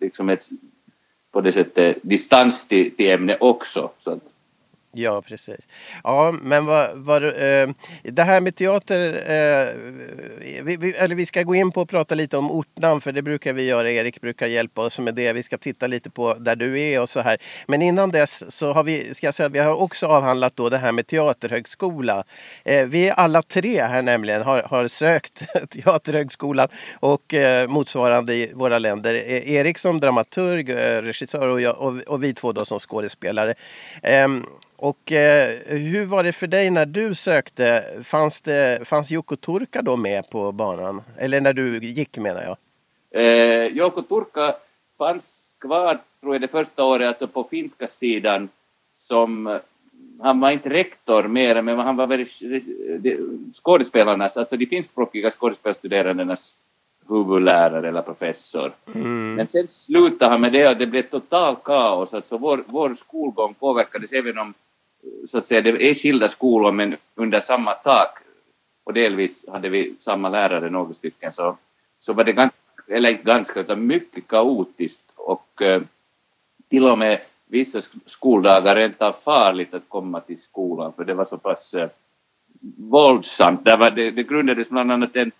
liksom 0.00 0.28
ett, 0.28 0.48
på 1.30 1.40
det 1.40 1.52
sättet 1.52 1.98
distans 2.02 2.68
till, 2.68 2.96
till 2.96 3.10
ämnet 3.10 3.36
också. 3.40 3.90
Så 4.04 4.10
att, 4.10 4.22
Ja, 4.98 5.22
precis. 5.22 5.68
Ja, 6.04 6.34
men 6.42 6.66
vad, 6.66 6.90
vad, 6.94 7.24
eh, 7.24 7.68
det 8.02 8.22
här 8.22 8.40
med 8.40 8.56
teater, 8.56 9.12
eh, 9.12 9.74
vi, 10.62 10.76
vi, 10.76 10.92
eller 10.92 11.14
vi 11.14 11.26
ska 11.26 11.42
gå 11.42 11.54
in 11.54 11.72
på 11.72 11.80
och 11.80 11.88
prata 11.88 12.14
lite 12.14 12.36
om 12.36 12.50
ortnamn 12.50 13.00
för 13.00 13.12
det 13.12 13.22
brukar 13.22 13.52
vi 13.52 13.62
göra. 13.62 13.90
Erik 13.90 14.20
brukar 14.20 14.46
hjälpa 14.46 14.82
oss 14.82 14.98
med 14.98 15.14
det. 15.14 15.32
Vi 15.32 15.42
ska 15.42 15.58
titta 15.58 15.86
lite 15.86 16.10
på 16.10 16.34
där 16.34 16.56
du 16.56 16.80
är 16.80 17.00
och 17.00 17.10
så 17.10 17.20
här. 17.20 17.38
Men 17.66 17.82
innan 17.82 18.10
dess 18.10 18.56
så 18.56 18.72
har 18.72 18.84
vi, 18.84 19.14
ska 19.14 19.26
jag 19.26 19.34
säga, 19.34 19.48
vi 19.48 19.58
har 19.58 19.82
också 19.82 20.06
avhandlat 20.06 20.56
då 20.56 20.68
det 20.68 20.78
här 20.78 20.92
med 20.92 21.06
teaterhögskola. 21.06 22.24
Eh, 22.64 22.86
vi 22.86 23.10
alla 23.10 23.42
tre 23.42 23.82
här 23.82 24.02
nämligen 24.02 24.42
har, 24.42 24.62
har 24.62 24.88
sökt 24.88 25.42
teaterhögskolan 25.70 26.68
och 27.00 27.34
eh, 27.34 27.68
motsvarande 27.68 28.34
i 28.34 28.52
våra 28.54 28.78
länder. 28.78 29.14
Eh, 29.14 29.50
Erik 29.50 29.78
som 29.78 30.00
dramaturg, 30.00 30.70
eh, 30.70 31.02
regissör 31.02 31.48
och, 31.48 31.60
jag, 31.60 31.78
och, 31.78 32.00
och 32.06 32.22
vi 32.24 32.34
två 32.34 32.52
då 32.52 32.64
som 32.64 32.78
skådespelare. 32.78 33.54
Ehm, 34.02 34.46
och 34.80 35.12
eh, 35.12 35.58
hur 35.66 36.06
var 36.06 36.22
det 36.22 36.32
för 36.32 36.46
dig 36.46 36.70
när 36.70 36.86
du 36.86 37.14
sökte? 37.14 37.84
Fanns, 38.04 38.42
det, 38.42 38.88
fanns 38.88 39.10
Jukko 39.10 39.36
Turka 39.36 39.82
då 39.82 39.96
med 39.96 40.30
på 40.30 40.52
banan? 40.52 41.02
Eller 41.16 41.40
när 41.40 41.52
du 41.52 41.78
gick 41.78 42.18
menar 42.18 42.42
jag? 42.42 42.56
Eh, 43.22 43.66
Jukko 43.76 44.02
Turka 44.02 44.54
fanns 44.98 45.50
kvar, 45.60 45.98
tror 46.20 46.34
jag, 46.34 46.40
det 46.40 46.48
första 46.48 46.84
året, 46.84 47.08
alltså 47.08 47.26
på 47.26 47.44
finska 47.50 47.86
sidan, 47.86 48.48
som 48.94 49.58
han 50.20 50.40
var 50.40 50.50
inte 50.50 50.68
rektor 50.68 51.22
mer, 51.22 51.62
men 51.62 51.78
han 51.78 51.96
var 51.96 52.06
väldigt 52.06 52.32
skådespelarnas, 53.54 54.36
alltså 54.36 54.56
de 54.56 54.66
finskspråkiga 54.66 55.30
skådespelarstuderandenas 55.30 56.54
huvudlärare 57.08 57.88
eller 57.88 58.02
professor. 58.02 58.72
Mm. 58.94 59.34
Men 59.34 59.48
sen 59.48 59.68
slutade 59.68 60.30
han 60.30 60.40
med 60.40 60.52
det 60.52 60.68
och 60.68 60.76
det 60.76 60.86
blev 60.86 61.02
total 61.02 61.56
kaos. 61.64 62.14
Alltså 62.14 62.36
vår, 62.36 62.64
vår 62.66 62.96
skolgång 63.00 63.54
påverkades 63.54 64.12
även 64.12 64.38
om 64.38 64.54
så 65.30 65.38
att 65.38 65.46
säga, 65.46 65.60
det 65.60 65.90
är 65.90 65.94
skilda 65.94 66.28
skolor 66.28 66.72
men 66.72 66.96
under 67.14 67.40
samma 67.40 67.74
tak 67.74 68.18
och 68.84 68.92
delvis 68.92 69.48
hade 69.48 69.68
vi 69.68 69.94
samma 70.00 70.28
lärare 70.28 70.70
några 70.70 70.94
stycken 70.94 71.32
så, 71.32 71.56
så 72.00 72.12
var 72.12 72.24
det 72.24 72.32
ganska, 72.32 72.56
eller 72.88 73.10
inte 73.10 73.22
ganska 73.22 73.60
utan 73.60 73.86
mycket 73.86 74.28
kaotiskt 74.28 75.12
och 75.16 75.62
eh, 75.62 75.82
till 76.68 76.84
och 76.84 76.98
med 76.98 77.20
vissa 77.46 77.80
skoldagar 78.06 78.76
rent 78.76 79.02
av 79.02 79.12
farligt 79.12 79.74
att 79.74 79.88
komma 79.88 80.20
till 80.20 80.40
skolan 80.40 80.92
för 80.92 81.04
det 81.04 81.14
var 81.14 81.24
så 81.24 81.38
pass 81.38 81.74
eh, 81.74 81.88
våldsamt. 82.76 83.64
Det, 83.64 83.76
var, 83.76 83.90
det, 83.90 84.10
det 84.10 84.22
grundades 84.22 84.68
bland 84.68 84.92
annat 84.92 85.16
en, 85.16 85.32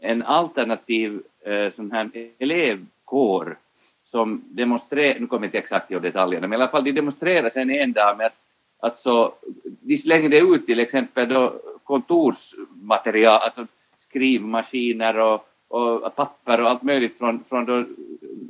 en 0.00 0.22
alternativ 0.22 1.22
eh, 1.44 1.72
sån 1.76 1.92
här 1.92 2.10
elevkår 2.38 3.56
som 4.04 4.42
demonstrerade, 4.46 5.20
nu 5.20 5.26
kommer 5.26 5.46
jag 5.46 5.48
inte 5.48 5.58
exakt 5.58 5.90
ihåg 5.90 6.02
detaljerna, 6.02 6.46
men 6.46 6.58
i 6.58 6.62
alla 6.62 6.70
fall 6.70 6.84
de 6.84 6.92
demonstrerade 6.92 7.50
sen 7.50 7.70
en 7.70 7.92
dag 7.92 8.16
med 8.16 8.26
att 8.26 8.43
Alltså, 8.84 9.32
de 9.80 9.96
slängde 9.96 10.38
ut 10.38 10.66
till 10.66 10.80
exempel 10.80 11.28
då 11.28 11.60
kontorsmaterial, 11.84 13.40
alltså 13.42 13.66
skrivmaskiner 13.96 15.18
och, 15.18 15.48
och 15.68 16.16
papper 16.16 16.60
och 16.60 16.70
allt 16.70 16.82
möjligt 16.82 17.18
från, 17.18 17.44
från 17.48 17.64
då, 17.64 17.84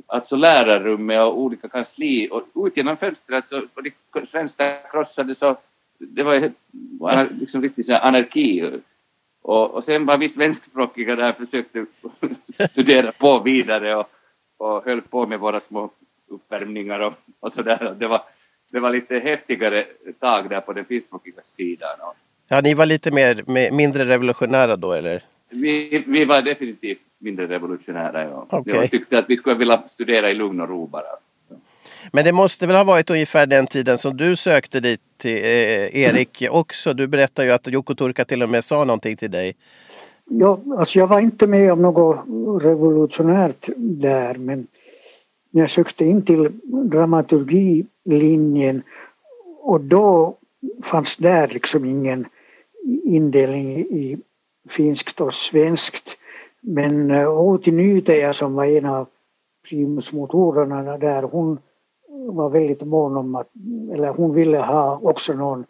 alltså 0.07 0.35
lärarrummet 0.35 1.21
och 1.21 1.39
olika 1.39 1.69
kansli 1.69 2.29
och 2.31 2.67
ut 2.67 2.77
genom 2.77 2.97
fönstret 2.97 3.47
så 3.47 3.61
och 3.73 3.83
de 3.83 4.25
fönster 4.25 4.91
krossade 4.91 5.35
så 5.35 5.57
det 5.97 6.23
var 6.23 6.51
liksom 7.39 7.61
riktigt 7.61 7.89
anarki. 7.89 8.71
Och, 9.41 9.71
och 9.71 9.83
sen 9.83 10.05
var 10.05 10.17
vi 10.17 10.29
svenskspråkiga 10.29 11.15
där 11.15 11.33
försökte 11.33 11.85
studera 12.71 13.11
på 13.11 13.39
vidare 13.39 13.95
och, 13.95 14.09
och 14.57 14.85
höll 14.85 15.01
på 15.01 15.27
med 15.27 15.39
våra 15.39 15.59
små 15.59 15.89
uppvärmningar 16.27 16.99
och, 16.99 17.13
och 17.39 17.53
sådär. 17.53 17.95
Det 17.99 18.07
var, 18.07 18.21
det 18.71 18.79
var 18.79 18.89
lite 18.89 19.19
häftigare 19.19 19.85
tag 20.19 20.49
där 20.49 20.61
på 20.61 20.73
den 20.73 20.85
finskspråkiga 20.85 21.41
sidan. 21.57 21.89
Ja, 22.49 22.61
ni 22.61 22.73
var 22.73 22.85
lite 22.85 23.11
mer, 23.11 23.71
mindre 23.71 24.05
revolutionära 24.05 24.75
då 24.75 24.91
eller? 24.91 25.23
Vi, 25.51 26.03
vi 26.07 26.25
var 26.25 26.41
definitivt 26.41 26.99
mindre 27.19 27.47
revolutionära, 27.47 28.23
ja. 28.23 28.47
Okay. 28.59 28.75
Jag 28.75 28.91
tyckte 28.91 29.17
att 29.17 29.25
vi 29.27 29.37
skulle 29.37 29.55
vilja 29.55 29.83
studera 29.87 30.29
i 30.29 30.33
lugn 30.33 30.61
och 30.61 30.69
ro 30.69 30.87
bara. 30.87 31.05
Men 32.11 32.25
det 32.25 32.31
måste 32.31 32.67
väl 32.67 32.75
ha 32.75 32.83
varit 32.83 33.09
ungefär 33.09 33.45
den 33.45 33.67
tiden 33.67 33.97
som 33.97 34.17
du 34.17 34.35
sökte 34.35 34.79
dit 34.79 35.01
till 35.17 35.37
eh, 35.37 35.95
Erik 35.95 36.43
också. 36.51 36.93
Du 36.93 37.07
berättade 37.07 37.47
ju 37.47 37.53
att 37.53 37.67
Jukko 37.67 37.95
Turka 37.95 38.25
till 38.25 38.43
och 38.43 38.49
med 38.49 38.63
sa 38.63 38.83
någonting 38.83 39.17
till 39.17 39.31
dig. 39.31 39.55
Ja, 40.29 40.59
alltså 40.77 40.99
jag 40.99 41.07
var 41.07 41.19
inte 41.19 41.47
med 41.47 41.71
om 41.71 41.81
något 41.81 42.25
revolutionärt 42.63 43.69
där 43.77 44.35
men 44.35 44.67
jag 45.59 45.69
sökte 45.69 46.05
in 46.05 46.25
till 46.25 46.51
dramaturgilinjen 46.63 48.83
och 49.61 49.81
då 49.81 50.37
fanns 50.83 51.15
där 51.15 51.47
liksom 51.47 51.85
ingen 51.85 52.25
indelning 53.03 53.77
i 53.77 54.17
finskt 54.69 55.21
och 55.21 55.33
svenskt. 55.33 56.17
Men 56.61 57.11
eh, 57.11 57.29
Outi 57.29 57.71
Nyteja 57.71 58.33
som 58.33 58.55
var 58.55 58.65
en 58.65 58.85
av 58.85 59.07
primusmotorerna 59.69 60.97
där, 60.97 61.23
hon 61.23 61.59
var 62.09 62.49
väldigt 62.49 62.81
mån 62.81 63.17
om 63.17 63.35
att, 63.35 63.49
eller 63.93 64.09
hon 64.09 64.33
ville 64.33 64.57
ha 64.57 64.99
också 65.03 65.33
någon 65.33 65.65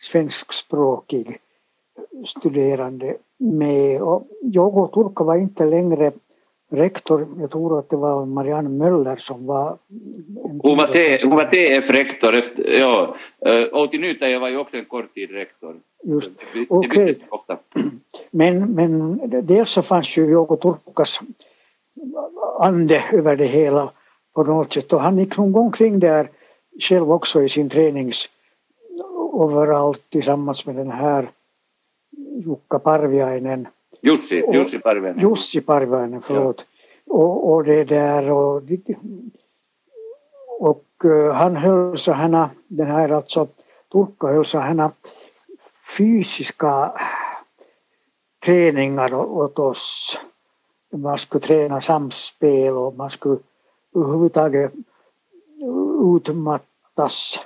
svenskspråkig 0.00 1.38
studerande 2.26 3.16
med. 3.38 4.02
Och 4.02 4.26
jag 4.42 4.76
och 4.76 4.92
Turka 4.92 5.24
var 5.24 5.36
inte 5.36 5.64
längre 5.64 6.12
rektor, 6.70 7.28
jag 7.40 7.50
tror 7.50 7.78
att 7.78 7.90
det 7.90 7.96
var 7.96 8.26
Marianne 8.26 8.68
Möller 8.68 9.16
som 9.16 9.46
var... 9.46 9.78
Hon 10.62 10.76
var, 10.76 10.86
T, 10.86 11.18
hon 11.22 11.36
var 11.36 11.44
TF-rektor, 11.44 12.42
ja. 12.56 13.16
Outi 13.72 13.98
Nytaja 13.98 14.38
var 14.38 14.48
ju 14.48 14.56
också 14.56 14.76
en 14.76 14.84
kort 14.84 15.14
tid 15.14 15.30
rektor. 15.30 15.80
Just, 16.04 16.30
okej. 16.68 17.18
Okay. 17.30 17.56
Men, 18.30 18.74
men 18.74 19.20
dels 19.46 19.70
så 19.70 19.82
fanns 19.82 20.18
ju 20.18 20.30
Jouko 20.30 20.56
Turkas 20.56 21.20
ande 22.60 23.04
över 23.12 23.36
det 23.36 23.46
hela 23.46 23.92
på 24.34 24.44
något 24.44 24.72
sätt 24.72 24.92
och 24.92 25.00
han 25.00 25.18
gick 25.18 25.38
nog 25.38 25.56
omkring 25.56 25.98
där 25.98 26.30
själv 26.80 27.12
också 27.12 27.42
i 27.42 27.48
sin 27.48 27.68
tränings 27.68 28.28
överallt 29.40 30.10
tillsammans 30.10 30.66
med 30.66 30.76
den 30.76 30.90
här 30.90 31.30
Jukka 32.44 32.78
Parviainen 32.78 33.68
Jussi, 34.04 34.44
Jussi 34.52 34.78
Parviainen. 34.78 35.20
Jussi 35.20 35.60
Parviainen, 35.60 36.22
förlåt. 36.22 36.66
Och, 37.06 37.52
och 37.52 37.64
det 37.64 37.84
där 37.84 38.32
och, 38.32 38.62
och 40.60 40.84
uh, 41.04 41.30
han 41.30 41.56
höll 41.56 41.98
så 41.98 42.12
här, 42.12 42.48
den 42.68 42.86
här 42.86 43.08
alltså 43.08 43.48
Turkka 43.92 44.26
höll 44.26 44.44
så 44.44 44.58
här 44.58 44.90
fysiska 45.96 46.92
träningar 48.44 49.14
åt 49.14 49.58
oss. 49.58 50.18
Man 50.92 51.18
skulle 51.18 51.40
träna 51.40 51.80
samspel 51.80 52.76
och 52.76 52.96
man 52.96 53.10
skulle 53.10 53.38
överhuvudtaget 53.94 54.72
utmattas. 56.16 57.40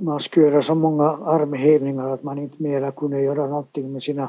Man 0.00 0.20
skulle 0.20 0.46
göra 0.46 0.62
så 0.62 0.74
många 0.74 1.04
armhävningar 1.04 2.08
att 2.08 2.22
man 2.22 2.38
inte 2.38 2.62
mera 2.62 2.92
kunde 2.92 3.20
göra 3.20 3.46
någonting 3.46 3.92
med 3.92 4.02
sina 4.02 4.28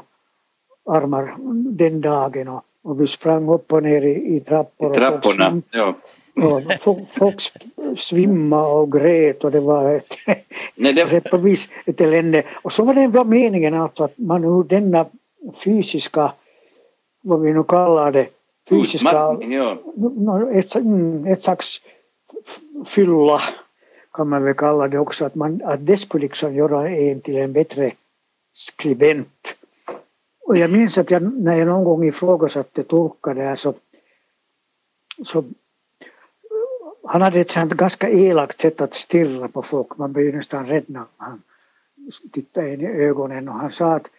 armar 0.86 1.34
den 1.70 2.00
dagen 2.00 2.48
och, 2.48 2.62
och 2.82 3.00
vi 3.00 3.06
sprang 3.06 3.48
upp 3.48 3.72
och 3.72 3.82
ner 3.82 4.02
i, 4.02 4.36
i 4.36 4.40
trappor. 4.40 4.92
I 4.92 4.94
trapporna, 4.94 5.48
och 5.48 5.62
ja. 5.70 5.94
Och 6.36 6.62
folk 7.08 7.40
svimma 7.96 8.66
och 8.66 8.92
grät 8.92 9.44
och 9.44 9.50
det 9.50 9.60
var 9.60 9.94
ett, 9.94 10.16
Nej, 10.74 10.92
det... 10.92 11.08
sätt 11.08 11.34
och 11.34 11.46
vis 11.46 11.68
ett 11.86 12.00
elände. 12.00 12.42
Och 12.62 12.72
så 12.72 12.84
var 12.84 12.94
det 12.94 13.24
meningen 13.24 13.74
alltså 13.74 14.04
att 14.04 14.18
man 14.18 14.44
ur 14.44 14.64
denna 14.64 15.06
fysiska, 15.64 16.32
vad 17.22 17.40
vi 17.40 17.52
nu 17.52 17.64
kallar 17.64 18.12
det, 18.12 18.28
fysiska, 18.68 19.36
ja. 19.40 20.50
ett, 20.52 20.74
mm, 20.74 21.26
ett 21.26 21.42
slags 21.42 21.80
fylla 22.84 23.40
kan 24.12 24.28
man 24.28 24.44
väl 24.44 24.54
kalla 24.54 24.88
det 24.88 24.98
också, 24.98 25.24
att, 25.24 25.34
man, 25.34 25.62
att 25.64 25.86
det 25.86 25.96
skulle 25.96 26.22
liksom 26.22 26.54
göra 26.54 26.88
en 26.88 27.20
till 27.20 27.36
en 27.36 27.52
bättre 27.52 27.90
skribent. 28.52 29.54
Och 30.46 30.56
jag 30.58 30.70
minns 30.70 30.98
att 30.98 31.10
jag, 31.10 31.22
när 31.22 31.56
jag 31.56 31.66
någon 31.66 31.84
gång 31.84 32.04
ifrågasatte 32.04 32.82
Turka 32.82 33.34
där 33.34 33.56
så, 33.56 33.74
så 35.24 35.44
han 37.04 37.22
hade 37.22 37.40
ett 37.40 37.50
sånt 37.50 37.72
ganska 37.72 38.10
elakt 38.10 38.60
sätt 38.60 38.80
att 38.80 38.94
stirra 38.94 39.48
på 39.48 39.62
folk. 39.62 39.96
Man 39.96 40.12
blev 40.12 40.34
nästan 40.34 40.66
rädd 40.66 40.84
när 40.86 41.04
han 41.16 41.42
tittade 42.32 42.74
in 42.74 42.80
i 42.80 42.86
ögonen 42.86 43.48
och 43.48 43.54
han 43.54 43.70
sa 43.70 43.94
att 43.94 44.10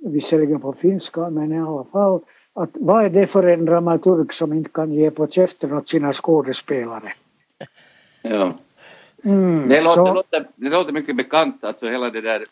visserligen 0.00 0.60
på 0.60 0.72
finska 0.72 1.30
men 1.30 1.52
i 1.52 1.60
alla 1.60 1.84
fall 1.84 2.20
att 2.52 2.70
vad 2.72 3.04
är 3.04 3.10
det 3.10 3.26
för 3.26 3.42
en 3.42 3.64
dramaturg 3.64 4.34
som 4.34 4.52
inte 4.52 4.70
kan 4.70 4.92
ge 4.92 5.10
på 5.10 5.26
käften 5.26 5.72
åt 5.72 5.88
sina 5.88 6.12
skådespelare? 6.12 7.12
Ja. 8.22 8.52
Mm, 9.24 9.68
det, 9.68 9.80
låter, 9.80 10.04
det, 10.04 10.12
låter, 10.12 10.48
det 10.54 10.68
låter 10.68 10.92
mycket 10.92 11.16
bekant, 11.16 11.64
alltså 11.64 11.88
hela 11.88 12.10
det 12.10 12.20
där, 12.20 12.44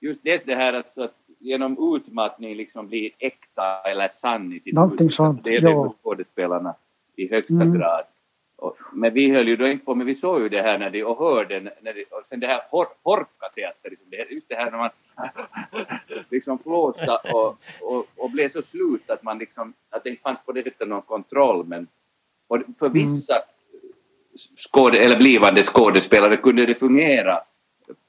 just 0.00 0.20
det 0.46 0.54
här 0.54 0.72
alltså 0.72 1.02
att 1.02 1.14
genom 1.44 1.96
utmattning 1.96 2.56
liksom 2.56 2.88
bli 2.88 3.14
äkta 3.18 3.80
eller 3.80 4.08
sann 4.08 4.52
i 4.52 4.60
sitt 4.60 4.74
Någonting 4.74 5.10
sånt, 5.10 5.44
Det 5.44 5.56
är 5.56 5.60
det 5.60 5.72
för 5.72 5.92
skådespelarna 6.02 6.74
i 7.16 7.30
högsta 7.30 7.54
mm. 7.54 7.78
grad. 7.78 8.04
Och, 8.56 8.76
men 8.92 9.14
vi 9.14 9.30
höll 9.30 9.48
ju 9.48 9.56
då 9.56 9.66
inte 9.66 9.84
på, 9.84 9.94
men 9.94 10.06
vi 10.06 10.14
såg 10.14 10.40
ju 10.40 10.48
det 10.48 10.62
här 10.62 10.78
när 10.78 10.90
de, 10.90 11.04
och 11.04 11.18
hörde, 11.18 11.60
när 11.60 11.94
de, 11.94 12.04
och 12.10 12.22
sen 12.28 12.40
det 12.40 12.46
här 12.46 12.60
hor, 12.70 12.86
horkateatern 13.02 13.96
här 14.50 14.70
när 14.70 14.78
man 14.78 14.90
liksom 16.30 16.58
blåsa 16.64 17.16
och, 17.16 17.58
och, 17.80 18.06
och 18.16 18.30
blev 18.30 18.48
så 18.48 18.62
slut 18.62 19.10
att 19.10 19.22
man 19.22 19.38
liksom, 19.38 19.72
att 19.90 20.04
det 20.04 20.10
inte 20.10 20.22
fanns 20.22 20.38
på 20.46 20.52
det 20.52 20.62
sättet 20.62 20.88
någon 20.88 21.02
kontroll 21.02 21.66
men 21.66 21.86
och 22.48 22.58
för 22.78 22.86
mm. 22.86 22.98
vissa 22.98 23.34
skåde, 24.56 24.98
eller 24.98 25.16
blivande 25.16 25.62
skådespelare 25.62 26.36
kunde 26.36 26.66
det 26.66 26.74
fungera 26.74 27.40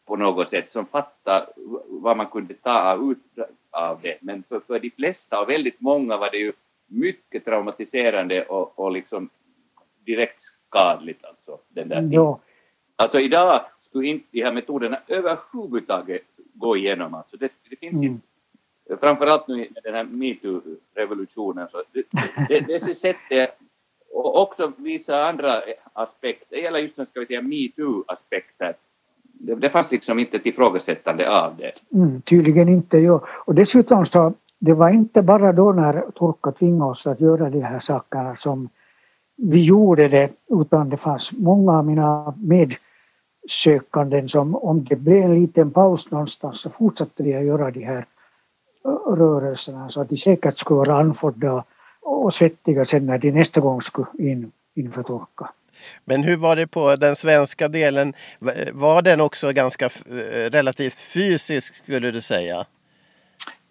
på 0.06 0.16
något 0.16 0.50
sätt 0.50 0.70
som 0.70 0.86
fattade 0.86 1.48
vad 1.88 2.18
man 2.18 2.28
kunde 2.28 2.54
ta 2.54 3.12
ut 3.12 3.48
av 3.72 4.00
det 4.02 4.18
men 4.22 4.44
för, 4.50 4.60
för 4.60 4.80
de 4.80 4.92
flesta 4.92 5.42
och 5.42 5.50
väldigt 5.50 5.82
många 5.82 6.18
var 6.18 6.32
det 6.32 6.38
ju 6.38 6.54
mycket 6.88 7.46
traumatiserande 7.46 8.46
och, 8.46 8.80
och 8.80 8.92
liksom 8.92 9.30
direkt 10.06 10.42
skadligt 10.42 11.26
alltså. 11.26 11.60
Den 11.70 11.90
där 11.90 12.10
ja. 12.12 12.40
Alltså 12.96 13.20
idag 13.20 13.62
skulle 13.80 14.08
inte 14.08 14.28
de 14.32 14.44
här 14.44 14.54
metoderna 14.54 15.00
överhuvudtaget 15.08 16.22
gå 16.54 16.78
igenom. 16.78 17.14
Alltså 17.14 17.38
det, 17.38 17.52
det 17.70 17.76
finns 17.76 17.94
mm. 17.94 18.06
inte, 18.06 18.98
framförallt 19.00 19.48
nu 19.48 19.66
i 19.66 19.70
den 19.84 19.94
här 19.94 20.04
metoo-revolutionen, 20.04 21.68
så 21.72 21.84
det, 21.92 22.06
det, 22.50 22.60
det 22.60 22.96
sättet 22.96 23.58
och 24.12 24.42
också 24.42 24.72
vissa 24.78 25.26
andra 25.26 25.62
aspekter, 25.94 26.56
det 26.56 26.62
gäller 26.62 26.80
just 26.80 26.94
ska 26.94 27.20
vi 27.20 27.26
säga 27.26 27.42
metoo-aspekter. 27.42 28.76
Det, 29.40 29.56
det 29.56 29.70
fanns 29.70 29.92
liksom 29.92 30.20
inte 30.20 30.38
ett 30.38 30.46
ifrågasättande 30.46 31.30
av 31.30 31.58
det. 31.58 31.72
Mm, 31.94 32.22
tydligen 32.22 32.70
inte, 32.70 32.98
ja. 32.98 33.22
Och 33.28 33.56
dessutom 33.56 34.06
så, 34.06 34.34
det 34.60 34.74
var 34.74 34.90
inte 34.90 35.22
bara 35.22 35.54
då 35.54 35.72
när 35.72 36.12
Turka 36.12 36.52
tvingade 36.52 36.92
oss 36.92 37.08
att 37.08 37.22
göra 37.22 37.50
de 37.50 37.62
här 37.62 37.80
sakerna 37.80 38.36
som 38.36 38.70
vi 39.38 39.64
gjorde 39.64 40.08
det, 40.08 40.32
utan 40.50 40.90
det 40.90 40.98
fanns 40.98 41.32
många 41.32 41.78
av 41.78 41.86
mina 41.86 42.34
medsökanden 42.38 44.30
som 44.30 44.56
om 44.56 44.84
det 44.84 44.96
blev 44.96 45.24
en 45.24 45.34
liten 45.42 45.72
paus 45.72 46.12
någonstans 46.12 46.62
så 46.62 46.70
fortsatte 46.70 47.24
de 47.24 47.38
att 47.38 47.46
göra 47.46 47.72
de 47.72 47.84
här 47.84 48.06
eh, 48.86 49.14
rörelserna 49.16 49.90
så 49.90 50.02
att 50.02 50.10
de 50.10 50.18
säkert 50.18 50.58
skulle 50.58 50.78
vara 50.78 50.96
andfådda 50.96 51.64
och 52.02 52.34
svettiga 52.34 52.86
sen 52.86 53.06
när 53.06 53.18
de 53.18 53.32
nästa 53.32 53.62
gång 53.62 53.82
skulle 53.82 54.08
in 54.18 54.52
inför 54.76 55.04
torka. 55.04 55.50
Men 56.06 56.24
hur 56.24 56.38
var 56.38 56.56
det 56.56 56.68
på 56.68 56.96
den 56.96 57.16
svenska 57.16 57.68
delen? 57.68 58.14
Var 58.72 59.02
den 59.02 59.22
också 59.22 59.52
ganska 59.52 59.90
relativt 60.52 61.00
fysisk 61.00 61.76
skulle 61.76 62.12
du 62.12 62.22
säga? 62.22 62.66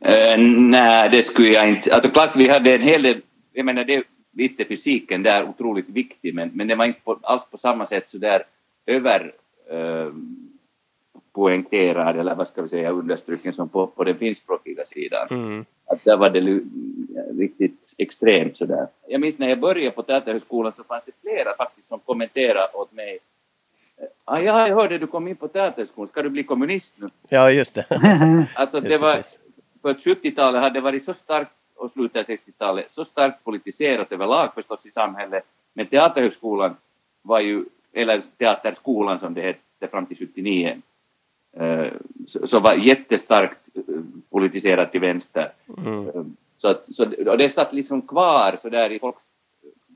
Uh, 0.06 0.38
nej, 0.58 1.10
det 1.10 1.26
skulle 1.26 1.48
jag 1.48 1.68
inte. 1.68 1.94
Alltså 1.94 2.10
klart 2.10 2.36
vi 2.36 2.48
hade 2.48 2.74
en 2.74 2.82
hel 2.82 3.02
del, 3.02 3.20
jag 3.52 3.66
menar 3.66 3.84
det, 3.84 4.04
visst 4.32 4.60
är 4.60 4.64
fysiken 4.64 5.22
där 5.22 5.44
otroligt 5.48 5.88
viktig 5.88 6.34
men, 6.34 6.50
men 6.54 6.68
det 6.68 6.74
var 6.74 6.84
inte 6.84 7.00
på, 7.00 7.18
alls 7.22 7.42
på 7.50 7.58
samma 7.58 7.86
sätt 7.86 8.08
så 8.08 8.18
där 8.18 8.42
över 8.86 9.32
uh, 9.72 10.12
poängterad 11.34 12.18
eller 12.18 12.34
vad 12.34 12.48
ska 12.48 12.62
vi 12.62 12.68
säga 12.68 12.90
understruken 12.90 13.52
som 13.52 13.68
på, 13.68 13.86
på 13.86 14.04
den 14.04 14.18
finskspråkiga 14.18 14.84
sidan. 14.84 15.26
Mm. 15.30 15.64
Att 15.94 16.04
där 16.04 16.16
var 16.16 16.30
det 16.30 16.60
riktigt 17.38 17.94
extremt 17.98 18.56
sådär. 18.56 18.86
Jag 19.08 19.20
minns 19.20 19.38
när 19.38 19.48
jag 19.48 19.60
började 19.60 19.90
på 19.90 20.02
Teaterhögskolan 20.02 20.72
så 20.72 20.84
fanns 20.84 21.04
det 21.06 21.12
flera 21.20 21.56
faktiskt 21.56 21.88
som 21.88 22.00
kommenterade 22.00 22.72
åt 22.74 22.92
mig 22.92 23.18
Ah, 24.24 24.40
ja, 24.40 24.68
jag 24.68 24.76
hörde 24.76 24.98
du 24.98 25.06
kom 25.06 25.28
in 25.28 25.36
på 25.36 25.48
Teaterhögskolan, 25.48 26.08
ska 26.08 26.22
du 26.22 26.30
bli 26.30 26.44
kommunist 26.44 26.92
nu? 26.96 27.10
Ja, 27.28 27.50
just 27.50 27.74
det. 27.74 27.86
alltså 28.54 28.80
det 28.80 28.96
var, 28.96 29.22
för 29.82 29.94
70-talet 29.94 30.60
hade 30.60 30.80
varit 30.80 31.04
så 31.04 31.14
starkt 31.14 31.50
och 31.76 31.90
slutet 31.90 32.28
av 32.28 32.34
60-talet 32.34 32.90
så 32.90 33.04
starkt 33.04 33.44
politiserat 33.44 34.12
överlag 34.12 34.54
förstås 34.54 34.86
i 34.86 34.90
samhället, 34.90 35.44
men 35.72 35.86
Teaterhögskolan 35.86 36.76
var 37.22 37.40
ju, 37.40 37.64
eller 37.92 38.22
Teaterskolan 38.38 39.18
som 39.18 39.34
det 39.34 39.42
hette 39.42 39.88
fram 39.90 40.06
till 40.06 40.16
79, 40.16 40.80
Eh, 41.56 41.92
så 42.44 42.60
var 42.60 42.74
jättestarkt 42.74 43.58
eh, 43.74 43.82
politiserat 44.30 44.92
till 44.92 45.00
vänster. 45.00 45.52
Mm. 45.78 46.08
Eh, 46.08 46.22
så, 46.56 46.68
att, 46.68 46.94
så 46.94 47.04
och 47.26 47.38
det 47.38 47.54
satt 47.54 47.72
liksom 47.72 48.02
kvar 48.02 48.58
så 48.62 48.68
där 48.68 48.90
i 48.90 48.98
folks... 48.98 49.22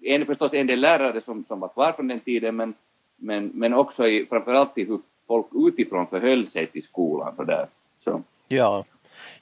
En, 0.02 0.26
förstås 0.26 0.54
en 0.54 0.66
del 0.66 0.80
lärare 0.80 1.20
som, 1.20 1.44
som 1.44 1.60
var 1.60 1.68
kvar 1.68 1.92
från 1.92 2.08
den 2.08 2.20
tiden 2.20 2.56
men, 2.56 2.74
men, 3.16 3.50
men 3.54 3.74
också 3.74 4.08
i, 4.08 4.26
framförallt 4.26 4.78
i 4.78 4.84
hur 4.84 5.00
folk 5.26 5.46
utifrån 5.54 6.06
förhöll 6.06 6.46
sig 6.46 6.66
till 6.66 6.82
skolan. 6.82 7.32
Så 7.36 7.44
där. 7.44 7.66
Så. 8.04 8.22
Ja. 8.48 8.84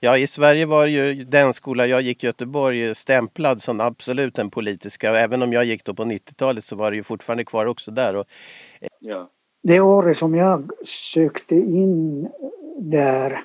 Ja, 0.01 0.19
i 0.19 0.27
Sverige 0.27 0.67
var 0.67 0.87
ju 0.87 1.25
den 1.25 1.55
skola 1.55 1.87
jag 1.87 2.03
gick 2.03 2.25
i 2.25 2.27
Göteborg 2.27 2.95
stämplad 2.95 3.63
som 3.63 3.81
absolut 3.81 4.35
den 4.35 4.51
politiska. 4.51 5.17
Även 5.17 5.43
om 5.43 5.53
jag 5.53 5.65
gick 5.65 5.85
då 5.85 5.95
på 5.95 6.05
90-talet 6.05 6.65
så 6.65 6.77
var 6.77 6.91
det 6.91 6.97
ju 6.97 7.03
fortfarande 7.03 7.45
kvar 7.45 7.67
också 7.67 7.91
där. 7.91 8.17
Och... 8.17 8.27
Ja 8.99 9.29
det 9.67 9.81
året 9.81 10.19
som 10.19 10.35
jag 10.35 10.71
sökte 10.85 11.55
in 11.55 12.29
där 12.79 13.45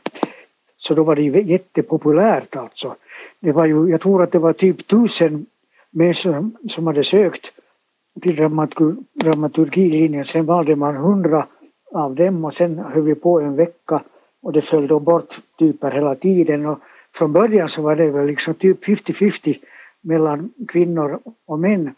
så 0.78 0.94
då 0.94 1.04
var 1.04 1.16
det 1.16 1.22
jättepopulärt 1.24 2.56
alltså. 2.56 2.96
Det 3.40 3.52
var 3.52 3.66
ju, 3.66 3.90
jag 3.90 4.02
tror 4.02 4.24
att 4.24 4.32
det 4.32 4.40
var 4.40 4.54
typ 4.54 4.88
tusen 4.88 5.46
människor 5.92 6.52
som 6.70 6.88
hade 6.88 7.04
sökt 7.04 7.52
till 8.22 8.36
dramaturgilinjen. 9.14 10.26
Sen 10.26 10.46
valde 10.46 10.76
man 10.76 10.96
hundra 10.96 11.46
av 11.92 12.16
dem 12.16 12.46
och 12.46 12.54
sen 12.54 12.78
höll 12.78 13.04
vi 13.04 13.16
på 13.16 13.40
en 13.40 13.56
vecka 13.56 14.04
och 14.42 14.54
det 14.54 14.62
föll 14.62 14.88
då 14.88 15.00
bort 15.00 15.40
typer 15.60 15.92
hela 15.92 16.16
tiden. 16.16 16.66
Och 16.66 16.80
från 17.16 17.34
början 17.34 17.70
så 17.70 17.82
var 17.82 17.96
det 17.96 18.12
väl 18.12 18.28
liksom 18.28 18.54
typ 18.54 18.84
50-50 18.86 19.58
mellan 20.02 20.54
kvinnor 20.68 21.20
och 21.48 21.60
män. 21.60 21.96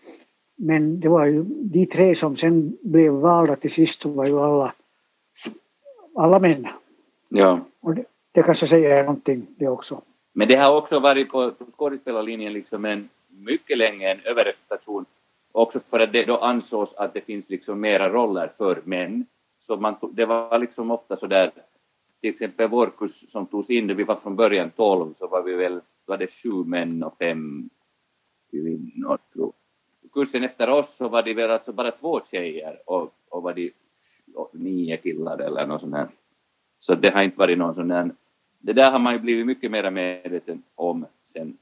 Men 0.56 1.00
det 1.00 1.10
var 1.10 1.26
ju 1.26 1.44
de 1.44 1.86
tre 1.86 2.16
som 2.16 2.36
sen 2.36 2.78
blev 2.82 3.13
valda 3.13 3.56
till 3.56 3.72
sist 3.72 4.06
var 4.06 4.26
ju 4.26 4.39
alla, 4.39 4.74
alla 6.16 6.39
män. 6.39 6.68
Ja. 7.30 7.60
Och 7.80 7.96
det, 7.96 8.06
det 8.32 8.44
kanske 8.44 8.68
säger 8.68 9.04
någonting 9.04 9.48
det 9.58 9.68
också. 9.68 10.02
Men 10.34 10.48
det 10.48 10.56
har 10.56 10.78
också 10.78 11.00
varit 11.00 11.30
på, 11.30 11.52
på 11.52 11.66
skådespelarlinjen 11.78 12.54
liksom 12.54 12.86
en 12.86 13.10
mycket 13.30 13.78
länge 13.78 14.12
en 14.12 14.20
överrepresentation 14.20 15.06
också 15.52 15.80
för 15.80 16.00
att 16.00 16.13
det 16.13 16.26
då 16.26 16.38
ansågs 16.38 16.94
att 16.94 17.13
det 17.13 17.22
finns 17.22 17.50
liksom 17.50 17.82
mera 17.82 18.10
roller 18.10 18.52
för 18.58 18.82
män. 18.84 19.26
Så 19.68 19.78
man, 19.78 19.96
det 20.12 20.26
var 20.26 20.60
liksom 20.60 20.92
ofta 20.92 21.16
så 21.16 21.28
där, 21.28 21.52
till 22.22 22.30
exempel 22.30 22.70
vår 22.70 22.92
kurs 22.98 23.32
som 23.32 23.46
togs 23.46 23.70
in, 23.70 23.96
vi 23.96 24.04
var 24.04 24.16
från 24.16 24.36
början 24.36 24.70
tolv, 24.70 25.13
så 25.20 25.28
var 25.28 25.42
vi 25.42 25.56
väl, 25.56 25.82
var 26.06 26.18
det 26.18 26.28
sju 26.28 26.63
män 26.66 27.04
och 27.04 27.18
fem 27.18 27.70
kvinnor 28.52 29.18
tror 29.34 29.46
jag 29.46 29.62
kursen 30.13 30.43
efter 30.43 30.69
oss 30.69 30.95
så 30.97 31.08
var 31.08 31.23
det 31.23 31.34
väl 31.34 31.52
alltså 31.52 31.73
bara 31.73 31.91
två 31.91 32.21
tjejer 32.32 32.80
och, 32.86 33.13
och 33.30 33.43
var 33.43 33.54
det 33.54 33.71
nio 34.52 34.97
killar 34.97 35.41
eller 35.41 35.67
något 35.67 35.82
sånt 35.82 35.95
här. 35.95 36.08
Så 36.80 36.95
det 36.95 37.10
har 37.10 37.23
inte 37.23 37.39
varit 37.39 37.58
någon 37.58 37.76
sån 37.76 37.88
där... 37.88 38.12
Det 38.60 38.73
där 38.73 38.91
har 38.91 38.99
man 38.99 39.13
ju 39.13 39.19
blivit 39.19 39.45
mycket 39.45 39.71
mer 39.71 39.91
medveten 39.91 40.63
om 40.76 41.06
sen 41.34 41.58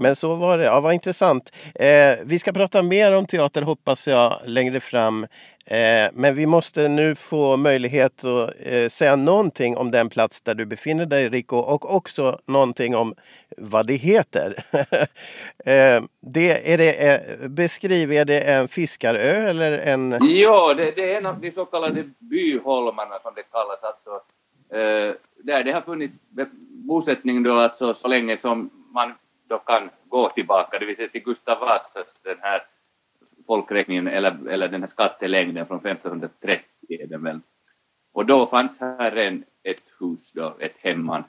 men 0.00 0.16
så 0.16 0.34
var 0.34 0.58
det. 0.58 0.64
Ja, 0.64 0.80
vad 0.80 0.94
intressant. 0.94 1.52
Eh, 1.74 2.14
vi 2.24 2.38
ska 2.38 2.52
prata 2.52 2.82
mer 2.82 3.16
om 3.16 3.26
teater 3.26 3.62
hoppas 3.62 4.08
jag 4.08 4.34
längre 4.44 4.80
fram. 4.80 5.26
Eh, 5.70 6.10
men 6.12 6.34
vi 6.34 6.46
måste 6.46 6.88
nu 6.88 7.14
få 7.14 7.56
möjlighet 7.56 8.24
att 8.24 8.54
eh, 8.58 8.88
säga 8.88 9.16
någonting 9.16 9.76
om 9.76 9.90
den 9.90 10.08
plats 10.08 10.40
där 10.40 10.54
du 10.54 10.66
befinner 10.66 11.06
dig 11.06 11.28
Rico 11.28 11.56
och 11.56 11.94
också 11.94 12.38
någonting 12.44 12.96
om 12.96 13.14
vad 13.56 13.86
det 13.86 13.94
heter. 13.94 14.64
eh, 15.64 16.02
det, 16.20 16.72
är 16.72 16.78
det, 16.78 17.14
eh, 17.14 17.48
beskriv, 17.48 18.12
är 18.12 18.24
det 18.24 18.40
en 18.40 18.68
fiskarö 18.68 19.48
eller 19.48 19.78
en... 19.78 20.18
Ja, 20.20 20.74
det, 20.74 20.90
det 20.90 21.12
är 21.12 21.16
en 21.16 21.26
av 21.26 21.40
de 21.40 21.50
så 21.50 21.64
kallade 21.64 22.04
byholmarna 22.18 23.18
som 23.22 23.32
det 23.34 23.42
kallas. 23.42 23.82
Alltså, 23.82 24.10
eh, 24.76 25.14
där 25.44 25.64
det 25.64 25.72
har 25.72 25.80
funnits 25.80 26.14
bosättning 26.68 27.42
då 27.42 27.54
alltså 27.54 27.94
så 27.94 28.08
länge 28.08 28.36
som 28.36 28.70
man 28.94 29.14
då 29.48 29.58
kan 29.58 29.90
gå 30.08 30.28
tillbaka, 30.28 30.78
det 30.78 30.86
vill 30.86 30.96
säga 30.96 31.08
till 31.08 31.22
Gustav 31.22 31.58
Vasas 31.60 32.16
den 32.22 32.38
här 32.40 32.62
folkräkningen 33.46 34.08
eller, 34.08 34.48
eller 34.48 34.68
den 34.68 34.82
här 34.82 34.88
skattelängden 34.88 35.66
från 35.66 35.86
1530 35.86 36.64
är 36.88 37.06
det 37.06 37.18
väl. 37.18 37.40
Och 38.12 38.26
då 38.26 38.46
fanns 38.46 38.80
här 38.80 39.16
en, 39.16 39.44
ett 39.62 39.82
hus 40.00 40.32
då, 40.32 40.56
ett 40.60 40.74
hemman. 40.78 41.24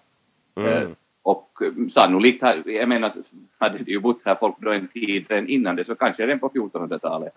Mm. 0.56 0.74
Eh, 0.74 0.90
och 1.22 1.60
sannolikt, 1.92 2.44
jag 2.66 2.90
menar, 2.90 3.12
hade 3.58 3.78
det 3.78 3.92
ju 3.92 4.00
bott 4.00 4.22
här 4.26 4.36
folk 4.36 4.56
då 4.60 4.72
en 4.72 4.88
tid 4.88 5.26
redan 5.30 5.48
innan 5.48 5.76
det, 5.76 5.84
så 5.84 5.96
kanske 5.96 6.28
redan 6.28 6.40
på 6.40 6.50
1400-talet. 6.50 7.34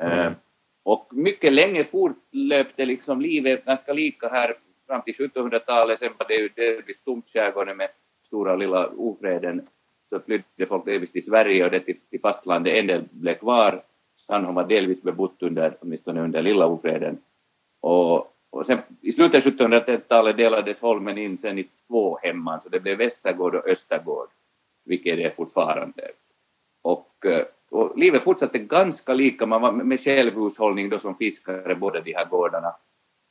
Eh, 0.00 0.18
mm. 0.18 0.32
och 0.82 1.08
mycket 1.10 1.52
länge 1.52 1.84
fortlöpte 1.84 2.84
liksom 2.84 3.20
livet 3.20 3.64
ganska 3.64 3.92
lika 3.92 4.28
här 4.28 4.54
fram 4.86 5.02
till 5.02 5.14
1700-talet, 5.14 5.98
sen 5.98 6.12
var 6.18 6.28
det 6.28 6.34
ju 6.34 6.48
delvis 6.48 7.00
tomt 7.00 7.28
skärgården 7.28 7.76
med 7.76 7.88
stora 8.26 8.52
och 8.52 8.58
lilla 8.58 8.86
ofreden 8.86 9.66
så 10.08 10.20
flydde 10.20 10.66
folk 10.68 10.84
delvis 10.84 11.12
till 11.12 11.24
Sverige 11.24 11.64
och 11.64 11.70
det 11.70 11.80
till, 11.80 11.96
till 12.10 12.20
fastlandet. 12.20 12.74
En 12.74 12.86
del 12.86 13.04
blev 13.10 13.34
kvar. 13.34 13.82
Sandholm 14.16 14.54
var 14.54 14.66
delvis 14.66 15.02
bebott 15.02 15.42
under, 15.42 15.76
åtminstone 15.80 16.20
under 16.20 16.42
lilla 16.42 16.66
ofreden. 16.66 17.18
Och, 17.80 18.34
och 18.50 18.66
sen, 18.66 18.78
I 19.00 19.12
slutet 19.12 19.46
av 19.46 19.52
1700-talet 19.52 20.36
delades 20.36 20.80
holmen 20.80 21.18
in 21.18 21.38
sen 21.38 21.58
i 21.58 21.68
två 21.86 22.18
hemman, 22.22 22.60
så 22.62 22.68
det 22.68 22.80
blev 22.80 22.98
Västergård 22.98 23.54
och 23.54 23.68
Östergård, 23.68 24.28
vilket 24.84 25.16
det 25.16 25.24
är 25.24 25.30
fortfarande. 25.30 26.10
Och, 26.82 27.26
eh, 27.26 27.46
och 27.70 27.98
livet 27.98 28.22
fortsatte 28.22 28.58
ganska 28.58 29.14
lika, 29.14 29.46
man 29.46 29.62
var 29.62 29.72
med 29.72 30.00
självhushållning 30.00 30.88
då 30.88 30.98
som 30.98 31.14
fiskare, 31.14 31.74
båda 31.74 32.00
de 32.00 32.14
här 32.14 32.24
gårdarna. 32.24 32.74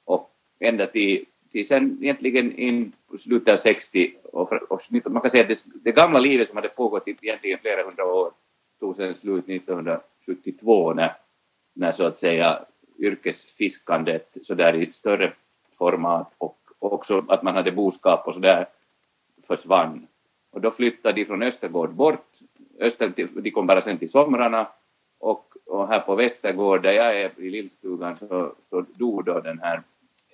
Och 0.05 0.31
ända 0.59 0.87
till 0.87 1.25
till 1.51 1.67
sen 1.67 1.97
egentligen 2.01 2.51
in 2.57 2.91
på 3.11 3.17
slutet 3.17 3.53
av 3.53 3.57
60 3.57 4.13
och, 4.23 4.53
och 4.53 4.81
man 4.91 5.21
kan 5.21 5.31
säga 5.31 5.43
att 5.43 5.49
det, 5.49 5.63
det, 5.83 5.91
gamla 5.91 6.19
livet 6.19 6.47
som 6.47 6.57
hade 6.57 6.69
pågått 6.69 7.07
i 7.07 7.15
egentligen 7.21 7.59
flera 7.59 7.83
hundra 7.83 8.05
år 8.05 8.31
tog 8.79 8.95
sen 8.95 9.15
slut 9.15 9.49
1972 9.49 10.93
när, 10.93 11.15
när 11.73 11.91
så 11.91 12.03
att 12.03 12.17
säga 12.17 12.59
yrkesfiskandet 12.99 14.37
så 14.41 14.53
där 14.53 14.73
i 14.75 14.91
större 14.93 15.33
format 15.77 16.33
och 16.37 16.57
också 16.79 17.25
att 17.27 17.43
man 17.43 17.55
hade 17.55 17.71
boskap 17.71 18.27
och 18.27 18.33
så 18.33 18.39
där 18.39 18.67
försvann. 19.47 20.07
Och 20.51 20.61
då 20.61 20.71
flyttade 20.71 21.13
de 21.13 21.25
från 21.25 21.43
Östergård 21.43 21.93
bort, 21.93 22.27
Öster, 22.79 23.13
de 23.41 23.51
kom 23.51 23.67
bara 23.67 23.81
sen 23.81 23.97
till 23.97 24.09
somrarna. 24.09 24.67
Och, 25.19 25.53
och 25.65 25.87
här 25.87 25.99
på 25.99 26.15
Västergård 26.15 26.83
där 26.83 26.91
jag 26.91 27.21
är 27.21 27.39
i 27.39 27.49
lillstugan 27.49 28.17
så, 28.17 28.55
så 28.69 28.85
dog 28.95 29.25
då 29.25 29.39
den 29.39 29.59
här 29.59 29.83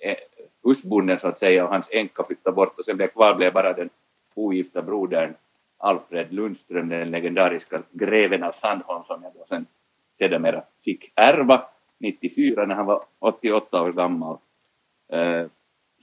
eh, 0.00 0.16
husbonden 0.64 1.18
så 1.18 1.28
att 1.28 1.38
säga 1.38 1.64
och 1.64 1.70
hans 1.70 1.88
änka 1.92 2.24
flyttade 2.24 2.54
bort 2.54 2.78
och 2.78 2.84
sen 2.84 2.96
blev 2.96 3.08
kvar 3.08 3.34
blev 3.34 3.52
bara 3.52 3.72
den 3.72 3.90
ogifta 4.34 4.82
brodern 4.82 5.34
Alfred 5.78 6.32
Lundström, 6.32 6.88
den 6.88 7.10
legendariska 7.10 7.82
greven 7.92 8.42
av 8.42 8.52
Sandholm 8.52 9.04
som 9.04 9.22
jag 9.22 9.32
då 9.34 9.44
sen 9.48 9.66
sedermera 10.18 10.62
fick 10.84 11.12
ärva 11.14 11.66
94 11.98 12.66
när 12.66 12.74
han 12.74 12.86
var 12.86 13.04
88 13.18 13.82
år 13.82 13.92
gammal. 13.92 14.38
Uh, 15.14 15.46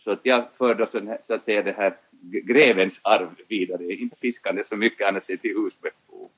så 0.03 0.11
att 0.11 0.19
jag 0.23 0.43
för 0.57 0.75
då 0.75 0.85
så 1.19 1.33
att 1.33 1.43
säga 1.43 1.63
det 1.63 1.71
här 1.71 1.97
grevens 2.21 2.99
arv 3.03 3.29
vidare, 3.47 3.93
inte 3.93 4.17
fiskande 4.19 4.63
så 4.63 4.75
mycket 4.75 5.07
annat 5.07 5.29
än 5.29 5.37
till 5.37 5.55
husbehov. 5.55 6.29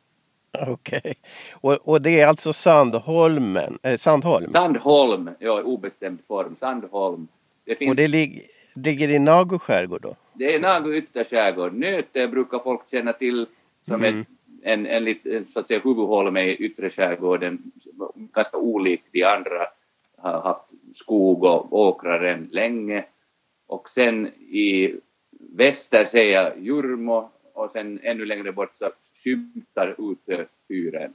Okej. 0.68 1.00
Okay. 1.00 1.14
Och, 1.54 1.90
och, 1.90 2.02
det 2.02 2.20
är 2.20 2.28
alltså 2.28 2.54
Sandholmen, 2.54 3.80
eh, 3.84 3.98
Sandholm? 3.98 4.52
Sandholm, 4.52 5.30
ja 5.40 5.62
obestämd 5.62 6.20
form, 6.28 6.56
Sandholm. 6.60 7.28
Det 7.66 7.76
finns... 7.76 7.90
Och 7.90 7.96
det 7.96 8.08
lig 8.08 8.48
ligger 8.76 9.10
i 9.10 9.20
Nago 9.20 9.60
skärgård 9.60 10.02
då? 10.02 10.16
Det 10.34 10.56
är 10.56 10.60
Nago 10.60 10.94
ytterskärgård. 10.94 11.74
Nöte 11.74 12.28
brukar 12.28 12.60
folk 12.60 12.90
känna 12.92 13.14
till 13.14 13.48
som 13.86 13.96
mm. 13.96 14.20
ett, 14.20 14.28
en, 14.64 14.86
en, 14.86 15.08
en 15.08 15.48
så 15.54 15.60
att 15.60 15.68
säga 15.68 15.80
huvudholme 15.84 16.42
i 16.42 16.56
yttre 16.56 16.90
skärgården, 16.90 17.72
ganska 18.16 18.58
olikt 18.58 19.08
de 19.12 19.24
andra, 19.24 19.68
har 20.18 20.42
haft 20.42 20.74
skog 20.96 21.44
och 21.44 21.74
åkrar 21.80 22.24
än 22.24 22.50
länge. 22.52 23.06
Och 23.68 23.90
sen 23.90 24.28
i 24.28 24.96
väster 25.40 26.06
ser 26.06 26.32
jag 26.32 26.60
Jurmo 26.60 27.32
och 27.54 27.72
sen 27.72 28.00
ännu 28.04 28.26
längre 28.26 28.52
bort 28.52 28.78
så 28.78 28.92
skymtar 29.24 29.96
Utö-fyren. 30.12 31.14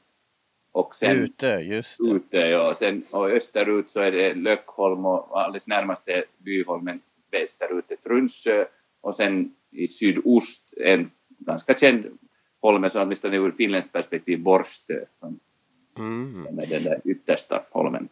Och 0.72 0.94
sen, 0.94 1.16
Ute, 1.16 1.46
just 1.46 2.04
det. 2.04 2.10
Ute, 2.10 2.36
ja. 2.36 2.74
Sen, 2.78 3.04
och 3.12 3.30
österut 3.30 3.90
så 3.90 4.00
är 4.00 4.12
det 4.12 4.34
Löckholm 4.34 5.06
och 5.06 5.40
alldeles 5.40 5.66
närmaste 5.66 6.24
Byholmen 6.38 7.00
västerut 7.30 7.90
är 7.90 7.96
Trunsö 7.96 8.64
och 9.00 9.14
sen 9.14 9.54
i 9.70 9.88
sydost 9.88 10.74
en 10.76 11.10
ganska 11.28 11.74
känd 11.74 12.18
holme, 12.60 12.90
så 12.90 13.02
åtminstone 13.02 13.36
ur 13.36 13.52
finländskt 13.52 13.92
perspektiv, 13.92 14.40
Borstö, 14.40 15.04
som 15.20 15.40
mm. 15.98 16.58
är 16.58 16.66
den 16.66 16.82
där 16.82 17.00
yttersta 17.04 17.62
holmen. 17.70 18.08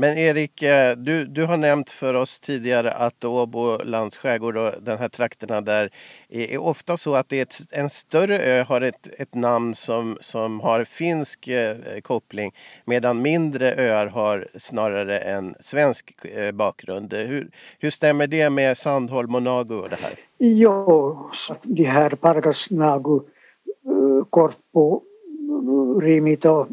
Men 0.00 0.18
Erik, 0.18 0.62
eh, 0.62 0.96
du, 0.96 1.24
du 1.24 1.44
har 1.44 1.56
nämnt 1.56 1.90
för 1.90 2.14
oss 2.14 2.40
tidigare 2.40 2.90
att 2.90 3.24
Åbo 3.24 3.84
lands 3.84 4.16
skärgård 4.16 4.56
och 4.56 4.72
den 4.82 4.98
här 4.98 5.08
trakterna 5.08 5.60
där 5.60 5.90
är, 6.28 6.58
ofta 6.58 6.96
så 6.96 7.14
att 7.14 7.28
det 7.28 7.38
är 7.38 7.42
ett, 7.42 7.58
en 7.72 7.90
större 7.90 8.38
ö 8.38 8.62
har 8.62 8.80
ett, 8.80 9.20
ett 9.20 9.34
namn 9.34 9.74
som, 9.74 10.16
som 10.20 10.60
har 10.60 10.84
finsk 10.84 11.48
eh, 11.48 11.76
koppling 12.02 12.52
medan 12.84 13.22
mindre 13.22 13.74
öar 13.74 14.06
har 14.06 14.48
snarare 14.54 15.18
en 15.18 15.54
svensk 15.60 16.24
eh, 16.24 16.52
bakgrund. 16.52 17.14
Hur, 17.14 17.50
hur 17.78 17.90
stämmer 17.90 18.26
det 18.26 18.50
med 18.50 18.78
Sandholm 18.78 19.34
och 19.34 19.42
Nagu 19.42 19.74
och 19.74 19.88
det 19.88 19.98
här? 20.00 20.12
Jo, 20.38 21.28
så 21.32 21.54
de 21.62 21.84
här 21.84 22.10
Pargas, 22.10 22.70
Nagu, 22.70 23.16
eh, 23.16 24.24
Korpo, 24.30 24.94
eh, 24.94 26.00
Rimito, 26.00 26.66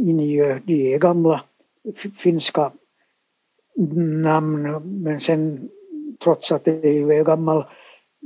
Injö, 0.00 0.58
de 0.64 0.94
är 0.94 0.98
gamla 0.98 1.40
finska 2.16 2.72
namn 4.22 4.82
men 5.02 5.20
sen 5.20 5.68
trots 6.24 6.52
att 6.52 6.64
det 6.64 6.88
är 6.88 7.24
gammal 7.24 7.64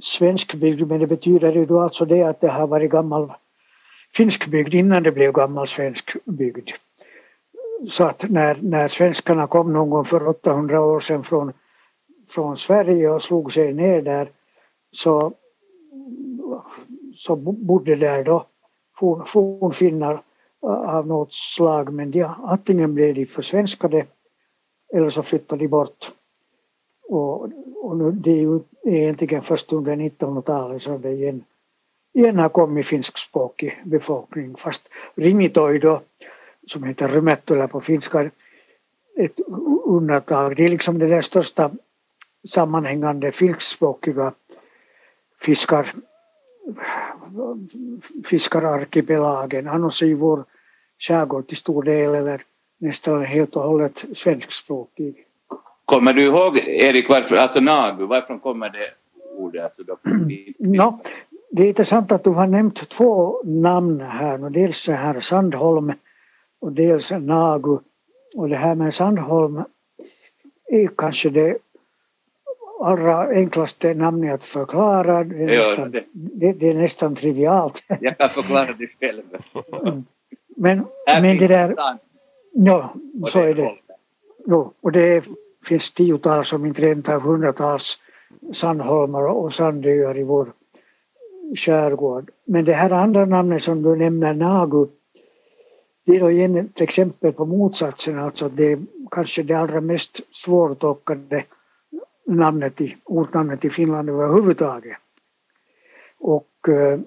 svensk 0.02 0.54
bygd 0.54 0.88
men 0.88 1.00
det 1.00 1.06
betyder 1.06 1.52
ju 1.52 1.66
då 1.66 1.80
alltså 1.80 2.04
det 2.04 2.22
att 2.22 2.40
det 2.40 2.48
har 2.48 2.66
varit 2.66 2.90
gammal 2.90 3.32
finsk 4.14 4.46
bygd 4.46 4.74
innan 4.74 5.02
det 5.02 5.12
blev 5.12 5.32
gammal 5.32 5.66
svensk 5.66 6.16
bygd. 6.24 6.70
Så 7.86 8.04
att 8.04 8.30
när, 8.30 8.58
när 8.62 8.88
svenskarna 8.88 9.46
kom 9.46 9.72
någon 9.72 9.90
gång 9.90 10.04
för 10.04 10.26
800 10.26 10.80
år 10.80 11.00
sedan 11.00 11.24
från, 11.24 11.52
från 12.28 12.56
Sverige 12.56 13.10
och 13.10 13.22
slog 13.22 13.52
sig 13.52 13.74
ner 13.74 14.02
där 14.02 14.30
så, 14.92 15.32
så 17.14 17.36
bodde 17.36 17.96
där 17.96 18.24
då 18.24 18.46
fornfinnar 19.26 20.22
av 20.62 21.06
något 21.06 21.32
slag 21.32 21.92
men 21.92 22.10
de, 22.10 22.22
antingen 22.22 22.94
blev 22.94 23.14
de 23.14 23.26
försvenskade 23.26 24.06
eller 24.94 25.10
så 25.10 25.22
flyttade 25.22 25.64
de 25.64 25.68
bort. 25.68 26.10
Och, 27.08 27.42
och 27.76 27.96
nu, 27.96 28.10
det 28.10 28.30
är 28.30 28.36
ju 28.36 28.60
egentligen 28.84 29.42
först 29.42 29.72
under 29.72 29.96
1900-talet 29.96 30.82
som 30.82 31.00
det 31.02 31.10
igen, 31.10 31.44
igen 32.14 32.38
har 32.38 32.48
kommit 32.48 32.86
finskspråkig 32.86 33.82
befolkning 33.84 34.56
fast 34.56 34.88
Rimitoi 35.14 35.78
då 35.78 36.00
som 36.66 36.84
heter 36.84 37.08
Rymättylä 37.08 37.68
på 37.68 37.80
finska 37.80 38.30
ett 39.18 39.40
undantag. 39.84 40.56
Det 40.56 40.64
är 40.64 40.68
liksom 40.68 40.98
den 40.98 41.22
största 41.22 41.70
sammanhängande 42.48 43.32
finskspråkiga 43.32 44.32
fiskar 45.40 45.92
fiskararkipelagen. 48.24 49.68
Annars 49.68 50.02
är 50.02 50.06
ju 50.06 50.14
vår 50.14 50.44
skärgård 50.98 51.46
till 51.46 51.56
stor 51.56 51.82
del 51.82 52.14
eller 52.14 52.42
nästan 52.78 53.24
helt 53.24 53.56
och 53.56 53.62
hållet 53.62 54.04
svenskspråkig. 54.12 55.24
Kommer 55.84 56.12
du 56.12 56.24
ihåg, 56.24 56.58
Erik, 56.58 57.08
varför, 57.08 57.36
alltså 57.36 57.60
Nagu, 57.60 58.06
varifrån 58.06 58.40
kommer 58.40 58.70
det 58.70 58.90
ordet? 59.36 59.64
Alltså 59.64 59.82
då? 59.82 59.98
no, 60.58 61.00
det 61.50 61.62
är 61.62 61.68
intressant 61.68 62.12
att 62.12 62.24
du 62.24 62.30
har 62.30 62.46
nämnt 62.46 62.88
två 62.88 63.42
namn 63.44 64.00
här. 64.00 64.50
Dels 64.50 64.88
här 64.88 65.20
Sandholm 65.20 65.92
och 66.60 66.72
dels 66.72 67.10
Nagu. 67.10 67.78
Och 68.36 68.48
det 68.48 68.56
här 68.56 68.74
med 68.74 68.94
Sandholm 68.94 69.62
är 70.66 70.90
kanske 70.96 71.30
det 71.30 71.58
allra 72.84 73.28
enklaste 73.28 73.94
namnet 73.94 74.34
att 74.34 74.44
förklara. 74.44 75.24
Det 75.24 75.44
är, 75.44 75.48
ja, 75.48 75.68
nästan, 75.68 75.90
det. 75.90 76.04
Det, 76.12 76.52
det. 76.52 76.68
är 76.68 76.74
nästan 76.74 77.14
trivialt. 77.14 77.82
Jag 78.00 78.18
kan 78.18 78.30
förklara 78.30 78.68
det 78.78 78.86
själv. 79.00 79.22
Mm. 79.82 80.04
Men, 80.56 80.84
men 81.06 81.38
det 81.38 81.46
där... 81.46 81.74
Ja, 82.52 82.94
så 83.26 83.40
är 83.40 83.54
det. 83.54 83.74
Jo, 84.46 84.72
och 84.80 84.92
det 84.92 85.24
finns 85.68 85.90
tiotals, 85.90 86.52
om 86.52 86.66
inte 86.66 86.82
rent 86.82 87.08
av 87.08 87.20
hundratals 87.20 87.98
sandholmar 88.52 89.26
och 89.26 89.54
sandöar 89.54 90.18
i 90.18 90.22
vår 90.22 90.52
skärgård. 91.56 92.30
Men 92.44 92.64
det 92.64 92.72
här 92.72 92.90
andra 92.90 93.24
namnet 93.24 93.62
som 93.62 93.82
du 93.82 93.96
nämner, 93.96 94.34
Nagu, 94.34 94.86
det 96.06 96.16
är 96.16 96.20
då 96.20 96.30
igen 96.30 96.56
ett 96.56 96.80
exempel 96.80 97.32
på 97.32 97.44
motsatsen, 97.44 98.18
alltså 98.18 98.48
det 98.48 98.72
är 98.72 98.78
kanske 99.10 99.42
det 99.42 99.54
allra 99.54 99.80
mest 99.80 100.20
svårtolkade 100.30 101.44
namnet 102.28 102.80
i, 102.80 102.96
ortnamnet 103.04 103.64
i 103.64 103.70
Finland 103.70 104.10
överhuvudtaget. 104.10 104.96
Och 106.18 106.68
eh, 106.68 107.00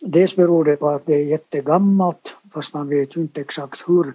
dels 0.00 0.36
beror 0.36 0.64
det 0.64 0.76
på 0.76 0.88
att 0.88 1.06
det 1.06 1.14
är 1.14 1.24
jättegammalt, 1.24 2.36
fast 2.52 2.74
man 2.74 2.88
vet 2.88 3.16
ju 3.16 3.20
inte 3.20 3.40
exakt 3.40 3.88
hur 3.88 4.12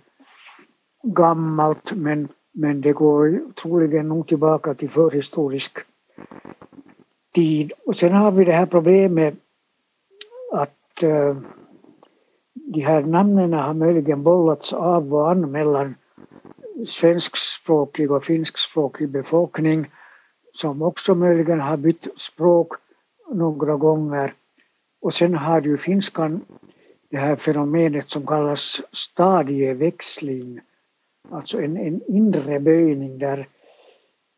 gammalt, 1.04 1.92
men, 1.96 2.28
men 2.52 2.82
det 2.82 2.94
går 2.94 3.54
troligen 3.54 4.08
nog 4.08 4.28
tillbaka 4.28 4.74
till 4.74 4.90
förhistorisk 4.90 5.78
tid. 7.34 7.72
Och 7.86 7.96
sen 7.96 8.14
har 8.14 8.32
vi 8.32 8.46
det 8.46 8.54
här 8.54 8.66
problemet 8.66 9.36
att 10.52 11.04
eh, 11.04 11.38
de 12.54 12.82
här 12.82 13.02
namnen 13.02 13.54
har 13.54 13.74
möjligen 13.74 14.24
bollats 14.24 14.74
av 14.74 15.14
och 15.14 15.32
an 15.32 15.52
mellan 15.52 15.96
svenskspråkig 16.88 18.12
och 18.12 18.24
finskspråkig 18.24 19.10
befolkning 19.10 19.88
som 20.60 20.82
också 20.82 21.16
möjligen 21.16 21.60
har 21.60 21.78
bytt 21.78 22.08
språk 22.16 22.74
några 23.32 23.76
gånger. 23.76 24.34
Och 25.02 25.14
sen 25.14 25.34
har 25.34 25.62
ju 25.62 25.78
finskan 25.78 26.42
det 27.10 27.18
här 27.18 27.36
fenomenet 27.36 28.10
som 28.10 28.28
kallas 28.28 28.82
stadieväxling. 28.92 30.60
Alltså 31.30 31.62
en, 31.62 31.78
en 31.78 32.02
inre 32.08 32.60
böjning 32.60 33.20
där 33.20 33.48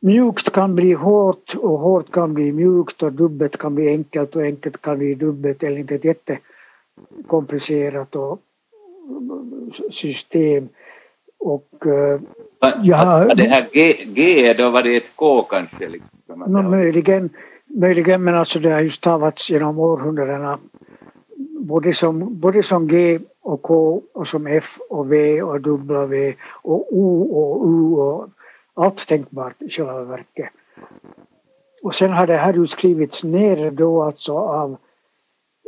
mjukt 0.01 0.51
kan 0.51 0.75
bli 0.75 0.93
hårt 0.93 1.55
och 1.55 1.79
hårt 1.79 2.11
kan 2.11 2.33
bli 2.33 2.51
mjukt 2.51 3.03
och 3.03 3.13
dubbelt 3.13 3.57
kan 3.57 3.75
bli 3.75 3.89
enkelt 3.89 4.35
och 4.35 4.41
enkelt 4.41 4.81
kan 4.81 4.97
bli 4.97 5.15
dubbelt 5.15 5.63
eller 5.63 5.77
inte 5.77 5.95
ett 5.95 6.05
jättekomplicerat 6.05 8.15
och 8.15 8.39
system. 9.91 10.69
Och 11.39 11.87
eh, 11.87 12.21
ja, 12.83 13.33
det 13.35 13.43
här 13.43 13.67
G, 13.73 13.93
G 14.05 14.53
då 14.53 14.69
var 14.69 14.83
det 14.83 14.95
ett 14.95 15.15
K 15.15 15.41
kanske? 15.41 15.87
Liksom. 15.87 16.39
No, 16.47 16.61
möjligen, 16.61 17.29
möjligen, 17.67 18.23
men 18.23 18.35
alltså 18.35 18.59
det 18.59 18.69
har 18.69 18.81
ju 18.81 18.89
stavats 18.89 19.49
genom 19.49 19.79
århundradena 19.79 20.59
både 21.59 21.93
som, 21.93 22.39
både 22.39 22.63
som 22.63 22.87
G 22.87 23.19
och 23.41 23.61
K 23.61 24.01
och 24.13 24.27
som 24.27 24.47
F 24.47 24.77
och 24.89 25.11
V 25.11 25.41
och 25.41 25.61
W 25.61 26.33
och 26.63 26.87
O 26.93 27.21
och 27.21 27.67
U 27.67 27.95
och 27.95 28.29
allt 28.73 29.07
tänkbart 29.07 29.61
i 29.61 29.69
själva 29.69 30.03
verket. 30.03 30.49
Och 31.83 31.95
sen 31.95 32.11
har 32.11 32.27
det 32.27 32.37
här 32.37 32.53
ju 32.53 32.67
skrivits 32.67 33.23
ner 33.23 33.71
då 33.71 34.03
alltså 34.03 34.37
av 34.37 34.77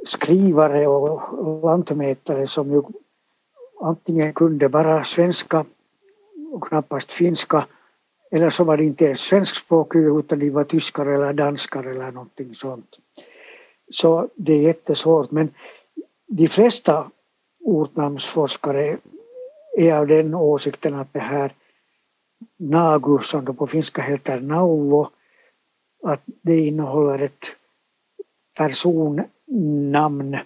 skrivare 0.05 0.87
och 0.87 1.63
lantmätare 1.63 2.47
som 2.47 2.71
ju 2.71 2.81
antingen 3.81 4.33
kunde 4.33 4.69
bara 4.69 5.03
svenska 5.03 5.65
och 6.53 6.67
knappast 6.67 7.11
finska 7.11 7.67
eller 8.31 8.49
så 8.49 8.63
var 8.63 8.77
det 8.77 8.83
inte 8.83 9.05
ens 9.05 9.19
svenskspråkiga 9.19 10.19
utan 10.19 10.39
de 10.39 10.49
var 10.49 10.63
tyskar 10.63 11.05
eller 11.05 11.33
danskar 11.33 11.83
eller 11.83 12.11
någonting 12.11 12.55
sånt. 12.55 12.99
Så 13.91 14.29
det 14.35 14.53
är 14.53 14.61
jättesvårt 14.61 15.31
men 15.31 15.53
de 16.27 16.47
flesta 16.47 17.11
ortnamnsforskare 17.59 18.97
är 19.77 19.93
av 19.93 20.07
den 20.07 20.33
åsikten 20.35 20.93
att 20.93 21.13
det 21.13 21.19
här 21.19 21.53
Nagu 22.57 23.17
som 23.19 23.45
då 23.45 23.53
på 23.53 23.67
finska 23.67 24.01
heter 24.01 24.39
Nauvo 24.39 25.07
att 26.03 26.21
det 26.25 26.59
innehåller 26.59 27.19
ett 27.19 27.45
personnamn 28.57 30.37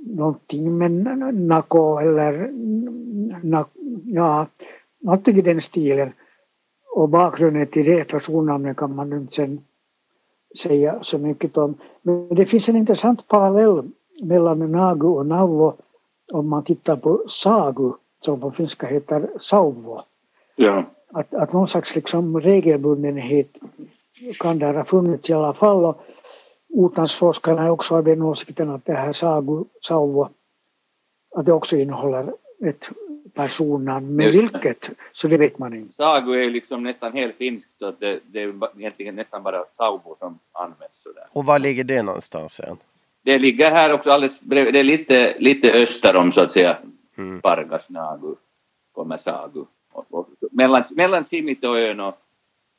någonting 0.00 0.78
med 0.78 0.92
Nako 1.34 1.98
eller 1.98 2.50
na... 3.42 3.66
ja, 4.04 4.46
någonting 5.00 5.36
i 5.36 5.42
den 5.42 5.60
stilen. 5.60 6.12
Och 6.94 7.08
bakgrunden 7.08 7.66
till 7.66 7.86
det 7.86 8.04
personnamnet 8.04 8.76
kan 8.76 8.94
man 8.94 9.12
inte 9.12 9.34
sen 9.34 9.60
säga 10.62 10.98
så 11.02 11.18
mycket 11.18 11.56
om. 11.56 11.74
Men 12.02 12.28
det 12.28 12.46
finns 12.46 12.68
en 12.68 12.76
intressant 12.76 13.28
parallell 13.28 13.90
mellan 14.22 14.72
Nagu 14.72 15.08
och 15.08 15.26
Nauvo 15.26 15.76
om 16.32 16.48
man 16.48 16.64
tittar 16.64 16.96
på 16.96 17.24
Sagu 17.28 17.92
som 18.24 18.40
på 18.40 18.50
finska 18.50 18.86
heter 18.86 19.30
Sauvo. 19.40 20.00
Ja. 20.56 20.84
Att, 21.12 21.34
att 21.34 21.52
någon 21.52 21.66
slags 21.66 21.96
liksom 21.96 22.40
regelbundenhet 22.40 23.58
kan 24.38 24.58
där 24.58 24.74
ha 24.74 24.84
funnits 24.84 25.30
i 25.30 25.32
alla 25.32 25.52
fall. 25.52 25.84
Och 25.84 26.00
ortnamnsforskarna 26.68 27.62
är 27.62 27.70
också 27.70 27.96
av 27.96 28.04
den 28.04 28.22
åsikten 28.22 28.70
att 28.70 28.84
det 28.84 28.92
här 28.92 29.12
Sagu, 29.12 29.64
Sauvo, 29.82 30.28
att 31.36 31.46
det 31.46 31.52
också 31.52 31.76
innehåller 31.76 32.34
ett 32.64 32.90
personnamn. 33.34 34.16
Men 34.16 34.30
vilket, 34.30 34.90
så 35.12 35.28
det 35.28 35.36
vet 35.36 35.58
man 35.58 35.74
inte. 35.74 35.94
Sagu 35.94 36.44
är 36.44 36.50
liksom 36.50 36.82
nästan 36.82 37.12
helt 37.12 37.36
finskt 37.36 37.68
så 37.78 37.94
det, 37.98 38.20
det 38.26 38.42
är 38.42 38.78
egentligen 38.78 39.14
nästan 39.14 39.42
bara 39.42 39.64
Sauvo 39.76 40.16
som 40.18 40.38
används 40.52 41.02
sådär. 41.02 41.24
Och 41.32 41.44
var 41.44 41.58
ligger 41.58 41.84
det 41.84 42.02
någonstans 42.02 42.54
sen? 42.54 42.76
Det 43.22 43.38
ligger 43.38 43.70
här 43.70 43.92
också 43.92 44.10
alldeles 44.10 44.40
bredvid, 44.40 44.74
det 44.74 44.80
är 44.80 44.84
lite, 44.84 45.36
lite 45.38 45.72
öster 45.72 46.16
om 46.16 46.32
så 46.32 46.40
att 46.40 46.52
säga 46.52 46.78
mm. 47.18 47.40
Pargas, 47.40 47.88
Nagu, 47.88 48.34
kommer 48.92 49.18
Sagu. 49.18 49.64
Och, 49.92 50.06
och, 50.10 50.28
mellan, 50.52 50.84
mellan 50.90 51.24
Timitoön 51.24 52.00
och, 52.00 52.18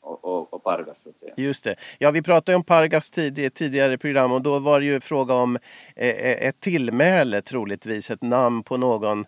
och, 0.01 0.25
och, 0.25 0.53
och 0.53 0.63
Pargas. 0.63 0.97
Så 1.03 1.09
att 1.09 1.17
säga. 1.17 1.33
Just 1.37 1.63
det. 1.63 1.75
Ja, 1.99 2.11
vi 2.11 2.21
pratade 2.21 2.55
om 2.55 2.63
Pargas 2.63 3.11
tid, 3.11 3.53
tidigare 3.53 3.97
program 3.97 4.31
och 4.31 4.41
då 4.41 4.59
var 4.59 4.79
det 4.79 4.85
ju 4.85 4.99
fråga 4.99 5.33
om 5.33 5.57
eh, 5.95 6.09
eh, 6.09 6.47
ett 6.47 6.59
tillmäle 6.59 7.41
troligtvis, 7.41 8.11
ett 8.11 8.21
namn 8.21 8.63
på 8.63 8.77
någon 8.77 9.25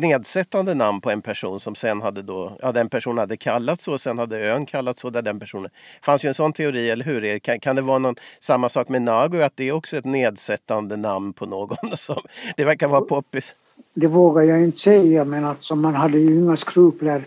nedsättande 0.00 0.74
namn 0.74 1.00
på 1.00 1.10
en 1.10 1.22
person 1.22 1.60
som 1.60 1.74
sen 1.74 2.02
hade 2.02 2.22
då, 2.22 2.58
ja 2.62 2.72
den 2.72 2.88
personen 2.88 3.18
hade 3.18 3.36
kallats 3.36 3.84
så, 3.84 3.98
sen 3.98 4.18
hade 4.18 4.38
ön 4.38 4.66
kallats 4.66 5.00
så 5.00 5.10
där 5.10 5.22
den 5.22 5.40
personen. 5.40 5.70
Det 6.00 6.04
fanns 6.04 6.24
ju 6.24 6.28
en 6.28 6.34
sån 6.34 6.52
teori, 6.52 6.90
eller 6.90 7.04
hur? 7.04 7.38
Kan, 7.38 7.60
kan 7.60 7.76
det 7.76 7.82
vara 7.82 7.98
någon, 7.98 8.16
samma 8.40 8.68
sak 8.68 8.88
med 8.88 9.02
Nago? 9.02 9.40
att 9.42 9.56
det 9.56 9.68
är 9.68 9.72
också 9.72 9.96
ett 9.96 10.04
nedsättande 10.04 10.96
namn 10.96 11.32
på 11.32 11.46
någon? 11.46 11.76
Som, 11.96 12.20
det 12.56 12.64
verkar 12.64 12.88
vara 12.88 13.00
poppis. 13.00 13.54
Det 13.94 14.06
vågar 14.06 14.42
jag 14.42 14.62
inte 14.62 14.78
säga, 14.78 15.24
men 15.24 15.44
alltså 15.44 15.76
man 15.76 15.94
hade 15.94 16.18
ju 16.18 16.38
inga 16.38 16.56
skrupler 16.56 17.24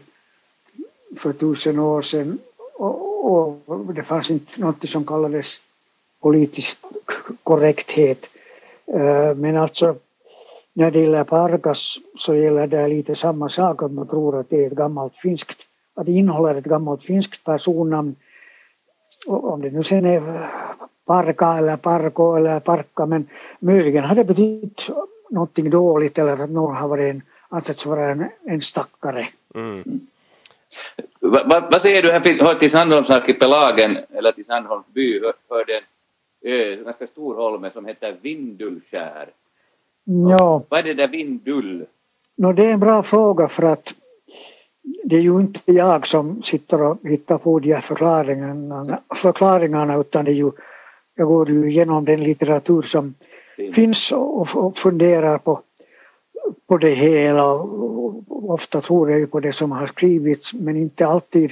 för 1.17 1.33
tusen 1.33 1.79
år 1.79 2.01
sedan 2.01 2.39
och, 2.73 3.69
och 3.69 3.93
det 3.93 4.03
fanns 4.03 4.29
inte 4.29 4.61
något 4.61 4.89
som 4.89 5.05
kallades 5.05 5.59
politisk 6.21 6.77
korrekthet. 7.43 8.29
Eh, 8.93 9.35
men 9.35 9.57
alltså 9.57 9.95
när 10.75 10.91
det 10.91 10.99
gäller 10.99 11.23
Pargas 11.23 11.97
så 12.15 12.35
gäller 12.35 12.67
det 12.67 12.87
lite 12.87 13.15
samma 13.15 13.49
sak 13.49 13.83
att 13.83 13.91
man 13.91 14.07
tror 14.07 14.39
att 14.39 14.49
det 14.49 14.63
är 14.63 14.67
ett 14.67 14.77
gammalt 14.77 15.15
finskt, 15.15 15.65
att 15.95 16.05
det 16.05 16.11
innehåller 16.11 16.55
ett 16.55 16.65
gammalt 16.65 17.03
finskt 17.03 17.43
personnamn. 17.43 18.15
Om 19.27 19.61
det 19.61 19.71
nu 19.71 19.83
sen 19.83 20.05
är 20.05 20.21
Parka 21.05 21.57
eller 21.57 21.77
Parko 21.77 22.35
eller 22.35 22.59
Parka 22.59 23.05
men 23.05 23.27
möjligen 23.59 24.03
har 24.03 24.15
det 24.15 24.23
betytt 24.23 24.87
någonting 25.29 25.69
dåligt 25.69 26.17
eller 26.17 26.43
att 26.43 26.49
någon 26.49 26.75
har 26.75 26.87
varit 26.87 27.13
en, 27.15 27.21
ansetts 27.49 27.85
vara 27.85 28.09
en, 28.09 28.25
en 28.43 28.61
stackare. 28.61 29.25
Mm. 29.55 29.83
Vad 31.19 31.49
va, 31.49 31.69
va 31.71 31.79
säger 31.79 32.01
du, 32.01 32.11
hör 32.45 32.53
till 32.53 32.71
Sandholmsarkipelagen 32.71 33.97
eller 34.09 34.31
till 34.31 34.45
Sandholms 34.45 34.87
by 34.87 35.19
hör, 35.19 35.33
hör 35.49 35.65
det 35.65 35.77
en 35.77 35.83
ö, 36.51 36.83
ganska 36.83 37.07
stor 37.07 37.35
holme 37.35 37.71
som 37.73 37.85
heter 37.85 38.15
Vindulskär. 38.21 39.29
Ja. 40.05 40.63
Vad 40.69 40.79
är 40.79 40.83
det 40.83 40.93
där 40.93 41.07
Vindull? 41.07 41.85
No, 42.37 42.53
det 42.53 42.65
är 42.65 42.73
en 42.73 42.79
bra 42.79 43.03
fråga 43.03 43.47
för 43.47 43.63
att 43.63 43.95
det 45.03 45.15
är 45.15 45.21
ju 45.21 45.39
inte 45.39 45.59
jag 45.65 46.07
som 46.07 46.41
sitter 46.41 46.81
och 46.81 46.97
hittar 47.03 47.37
på 47.37 47.59
de 47.59 47.73
här 47.73 47.81
förklaringarna, 47.81 48.99
förklaringarna 49.15 49.95
utan 49.95 50.25
det 50.25 50.31
är 50.31 50.35
ju, 50.35 50.51
jag 51.15 51.27
går 51.27 51.49
ju 51.49 51.69
igenom 51.69 52.05
den 52.05 52.23
litteratur 52.23 52.81
som 52.81 53.13
Fin. 53.55 53.73
finns 53.73 54.11
och, 54.11 54.77
funderar 54.77 55.37
på, 55.37 55.61
på 56.67 56.77
det 56.77 56.89
hela. 56.89 57.53
Ofta 58.27 58.81
tror 58.81 59.11
jag 59.11 59.19
ju 59.19 59.27
på 59.27 59.39
det 59.39 59.53
som 59.53 59.71
har 59.71 59.87
skrivits 59.87 60.53
men 60.53 60.77
inte 60.77 61.07
alltid. 61.07 61.51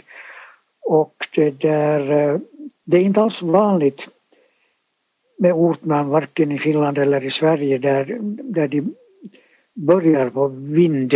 Och 0.81 1.27
det 1.35 1.49
där, 1.49 2.11
eh, 2.11 2.39
det 2.83 2.97
är 2.97 3.01
inte 3.01 3.21
alls 3.21 3.41
vanligt 3.41 4.07
med 5.38 5.54
ortnamn 5.54 6.10
varken 6.10 6.52
i 6.52 6.60
Finland 6.60 6.98
eller 6.98 7.24
i 7.24 7.30
Sverige 7.30 7.78
där, 7.78 8.17
där 8.43 8.67
de 8.67 8.93
börjar 9.74 10.30
på 10.30 10.48
vind. 10.48 11.13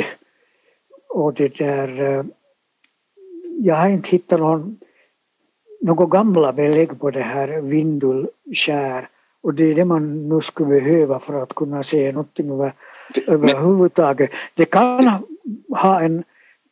Och 1.09 1.33
det 1.33 1.57
där, 1.57 2.01
eh, 2.01 2.25
jag 3.59 3.75
har 3.75 3.89
inte 3.89 4.09
hittat 4.09 4.39
någon, 4.39 4.79
några 5.81 6.05
gamla 6.05 6.53
belägg 6.53 6.99
på 6.99 7.11
det 7.11 7.21
här 7.21 7.61
vindulskär 7.61 9.09
och 9.41 9.53
det 9.53 9.63
är 9.63 9.75
det 9.75 9.85
man 9.85 10.29
nu 10.29 10.41
skulle 10.41 10.69
behöva 10.69 11.19
för 11.19 11.33
att 11.33 11.55
kunna 11.55 11.83
se 11.83 12.11
någonting 12.11 12.51
över, 12.51 12.73
överhuvudtaget. 13.27 14.29
Det 14.55 14.65
kan 14.65 15.09
ha 15.69 16.01
en 16.01 16.23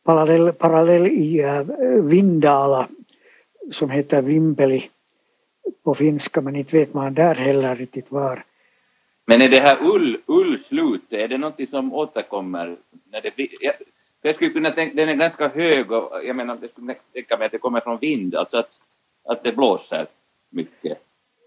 parallell, 0.04 0.52
parallell 0.52 1.06
i 1.06 1.42
eh, 1.42 1.62
Vindala 2.02 2.88
som 3.70 3.90
heter 3.90 4.22
Vimpeli 4.22 4.90
på 5.84 5.94
finska 5.94 6.40
men 6.40 6.56
inte 6.56 6.76
vet 6.76 6.94
man 6.94 7.14
där 7.14 7.34
heller 7.34 7.76
riktigt 7.76 8.12
var. 8.12 8.44
Men 9.26 9.42
är 9.42 9.48
det 9.48 9.60
här 9.60 9.76
ull, 9.82 10.18
ullslut, 10.26 11.12
är 11.12 11.28
det 11.28 11.38
något 11.38 11.68
som 11.70 11.92
återkommer? 11.92 12.76
När 13.12 13.20
det 13.20 13.36
blir, 13.36 13.48
jag, 13.60 13.74
jag 14.22 14.34
skulle 14.34 14.50
kunna 14.50 14.70
tänka, 14.70 14.96
den 14.96 15.08
är 15.08 15.14
ganska 15.14 15.48
hög 15.48 15.92
och 15.92 16.10
jag 16.24 16.36
menar, 16.36 16.58
jag 16.60 16.70
skulle 16.70 16.94
tänka 17.12 17.36
mig 17.36 17.46
att 17.46 17.52
det 17.52 17.58
kommer 17.58 17.80
från 17.80 17.98
vind, 17.98 18.34
alltså 18.34 18.56
att, 18.56 18.70
att 19.28 19.44
det 19.44 19.52
blåser 19.52 20.06
mycket. 20.50 20.98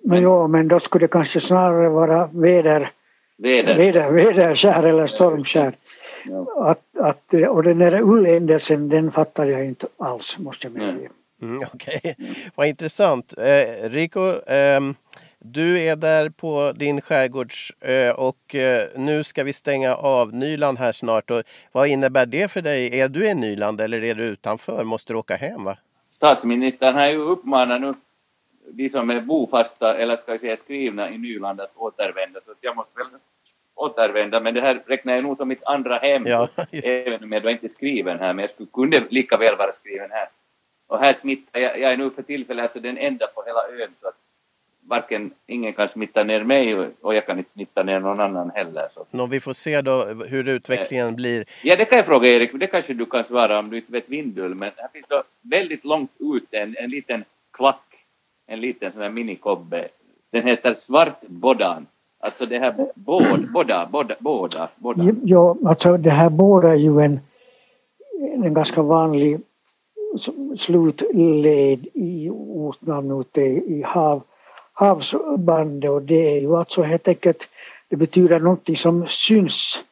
Men, 0.04 0.22
jo, 0.22 0.48
men 0.48 0.68
då 0.68 0.80
skulle 0.80 1.04
det 1.04 1.12
kanske 1.12 1.40
snarare 1.40 1.90
vara 1.90 2.30
väder, 2.34 2.92
väder. 3.38 3.78
väder 3.78 4.12
väderskär 4.12 4.84
eller 4.84 5.08
stormskär. 5.08 5.74
Ja. 6.26 6.70
Att, 6.72 6.98
att, 6.98 7.34
och 7.50 7.64
den 7.64 7.80
där 7.80 8.02
ulländelsen 8.02 8.90
den 8.90 9.12
fattar 9.12 9.46
jag 9.46 9.66
inte 9.66 9.88
alls 9.98 10.38
måste 10.40 10.68
jag 10.68 10.74
medge. 10.74 11.10
Mm, 11.42 11.64
Okej, 11.74 12.00
okay. 12.04 12.16
vad 12.56 12.68
intressant. 12.68 13.34
Eh, 13.38 13.90
Rico, 13.90 14.50
eh, 14.52 14.80
du 15.40 15.82
är 15.82 15.96
där 15.96 16.30
på 16.30 16.72
din 16.76 17.02
skärgårdsö 17.02 18.12
och 18.12 18.56
eh, 18.56 18.88
nu 18.96 19.24
ska 19.24 19.44
vi 19.44 19.54
stänga 19.54 19.96
av 19.96 20.34
Nyland 20.34 20.78
här 20.78 20.92
snart. 20.92 21.32
Och 21.32 21.44
vad 21.72 21.88
innebär 21.88 22.26
det 22.26 22.52
för 22.52 22.62
dig? 22.62 23.00
Är 23.00 23.10
du 23.10 23.28
i 23.28 23.34
Nyland 23.34 23.82
eller 23.82 24.04
är 24.04 24.16
du 24.16 24.24
utanför? 24.24 24.84
Måste 24.84 25.14
du 25.14 25.18
åka 25.18 25.36
hem? 25.36 25.64
va? 25.64 25.78
Statsministern 26.12 26.96
har 26.96 27.08
ju 27.08 27.18
uppmanat 27.18 27.82
nu 27.82 27.94
de 28.72 28.90
som 28.90 29.10
är 29.10 29.22
bofasta 29.22 29.98
eller 29.98 30.18
ska 30.18 30.32
jag 30.32 30.42
säga 30.42 30.58
skrivna 30.58 31.12
i 31.12 31.18
Nyland 31.18 31.62
att 31.62 31.72
återvända. 31.76 32.40
Så 32.46 32.54
jag 32.62 32.76
måste 32.76 32.98
väl 32.98 33.08
återvända, 33.76 34.40
men 34.40 34.54
det 34.54 34.62
här 34.62 34.84
räknar 34.88 35.16
jag 35.16 35.24
nog 35.24 35.38
som 35.38 35.48
mitt 35.48 35.64
andra 35.64 35.98
hem. 35.98 36.24
Ja, 36.28 36.48
även 36.72 37.24
om 37.24 37.32
jag 37.32 37.44
då 37.44 37.50
inte 37.50 37.66
är 37.66 37.70
skriven 37.70 38.20
här, 38.20 38.34
men 38.34 38.44
jag 38.44 38.50
skulle, 38.50 38.70
kunde 38.74 39.04
lika 39.10 39.38
väl 39.38 39.56
vara 39.56 39.72
skriven 39.72 40.12
här. 40.12 40.30
Och 40.90 41.00
här 41.00 41.14
smittar 41.14 41.60
jag, 41.60 41.80
jag 41.80 41.94
är 41.94 41.98
nu 41.98 42.10
för 42.10 42.22
tillfället 42.22 42.64
alltså 42.64 42.80
den 42.80 42.98
enda 42.98 43.28
på 43.28 43.44
hela 43.46 43.84
ön 43.84 43.92
så 44.02 44.08
att 44.08 44.16
varken 44.88 45.32
ingen 45.48 45.74
kan 45.74 45.90
smitta 45.90 46.24
ner 46.24 46.44
mig 46.44 46.76
och 47.02 47.16
jag 47.16 47.26
kan 47.26 47.38
inte 47.38 47.52
smitta 47.52 47.84
ner 47.84 48.00
någon 48.00 48.20
annan 48.20 48.52
heller. 48.56 48.88
Så. 48.94 49.06
Nå, 49.12 49.26
vi 49.26 49.40
får 49.40 49.54
se 49.54 49.82
då 49.82 50.06
hur 50.06 50.48
utvecklingen 50.48 51.08
eh, 51.08 51.16
blir. 51.16 51.46
Ja, 51.64 51.76
det 51.76 51.86
kan 51.86 51.98
jag 51.98 52.06
fråga 52.06 52.30
Erik, 52.30 52.52
det 52.54 52.68
kanske 52.68 52.94
du 52.94 53.06
kan 53.06 53.24
svara 53.24 53.60
om 53.60 53.70
du 53.70 53.78
inte 53.78 53.92
vet 53.92 54.10
Vindull, 54.10 54.56
men 54.56 54.72
här 54.78 54.88
finns 54.94 55.06
då 55.10 55.24
väldigt 55.42 55.86
långt 55.86 56.12
ut 56.20 56.48
en, 56.52 56.76
en 56.78 56.90
liten 56.90 57.24
klack, 57.52 57.86
en 58.48 58.62
liten 58.62 58.92
sån 58.92 59.02
här 59.02 59.10
minikobbe. 59.10 59.88
Den 60.32 60.48
heter 60.48 60.74
Svartbodan. 60.74 61.88
Alltså 62.20 62.46
det 62.46 62.60
här 62.60 62.76
båda, 62.96 63.38
båda, 63.54 63.88
båda, 63.92 64.16
båda. 64.20 64.70
båda. 64.76 65.04
Ja, 65.24 65.58
alltså 65.66 65.98
det 65.98 66.10
här 66.10 66.30
båda 66.30 66.72
är 66.72 66.76
ju 66.76 67.00
en, 67.00 67.20
en 68.44 68.54
ganska 68.54 68.82
vanlig 68.82 69.42
slutled 70.58 71.88
i 71.94 72.30
ortnamn 72.30 73.22
ute 73.22 73.42
i 73.42 73.84
hav, 73.86 74.22
havsbandet 74.74 75.90
och 75.90 76.02
det 76.02 76.38
är 76.38 76.42
ju 76.42 76.56
alltså 76.56 76.82
helt 76.82 77.08
enkelt, 77.08 77.48
det 77.90 77.96
betyder 77.96 78.40
någonting 78.40 78.76
som 78.76 79.08
syns. 79.08 79.84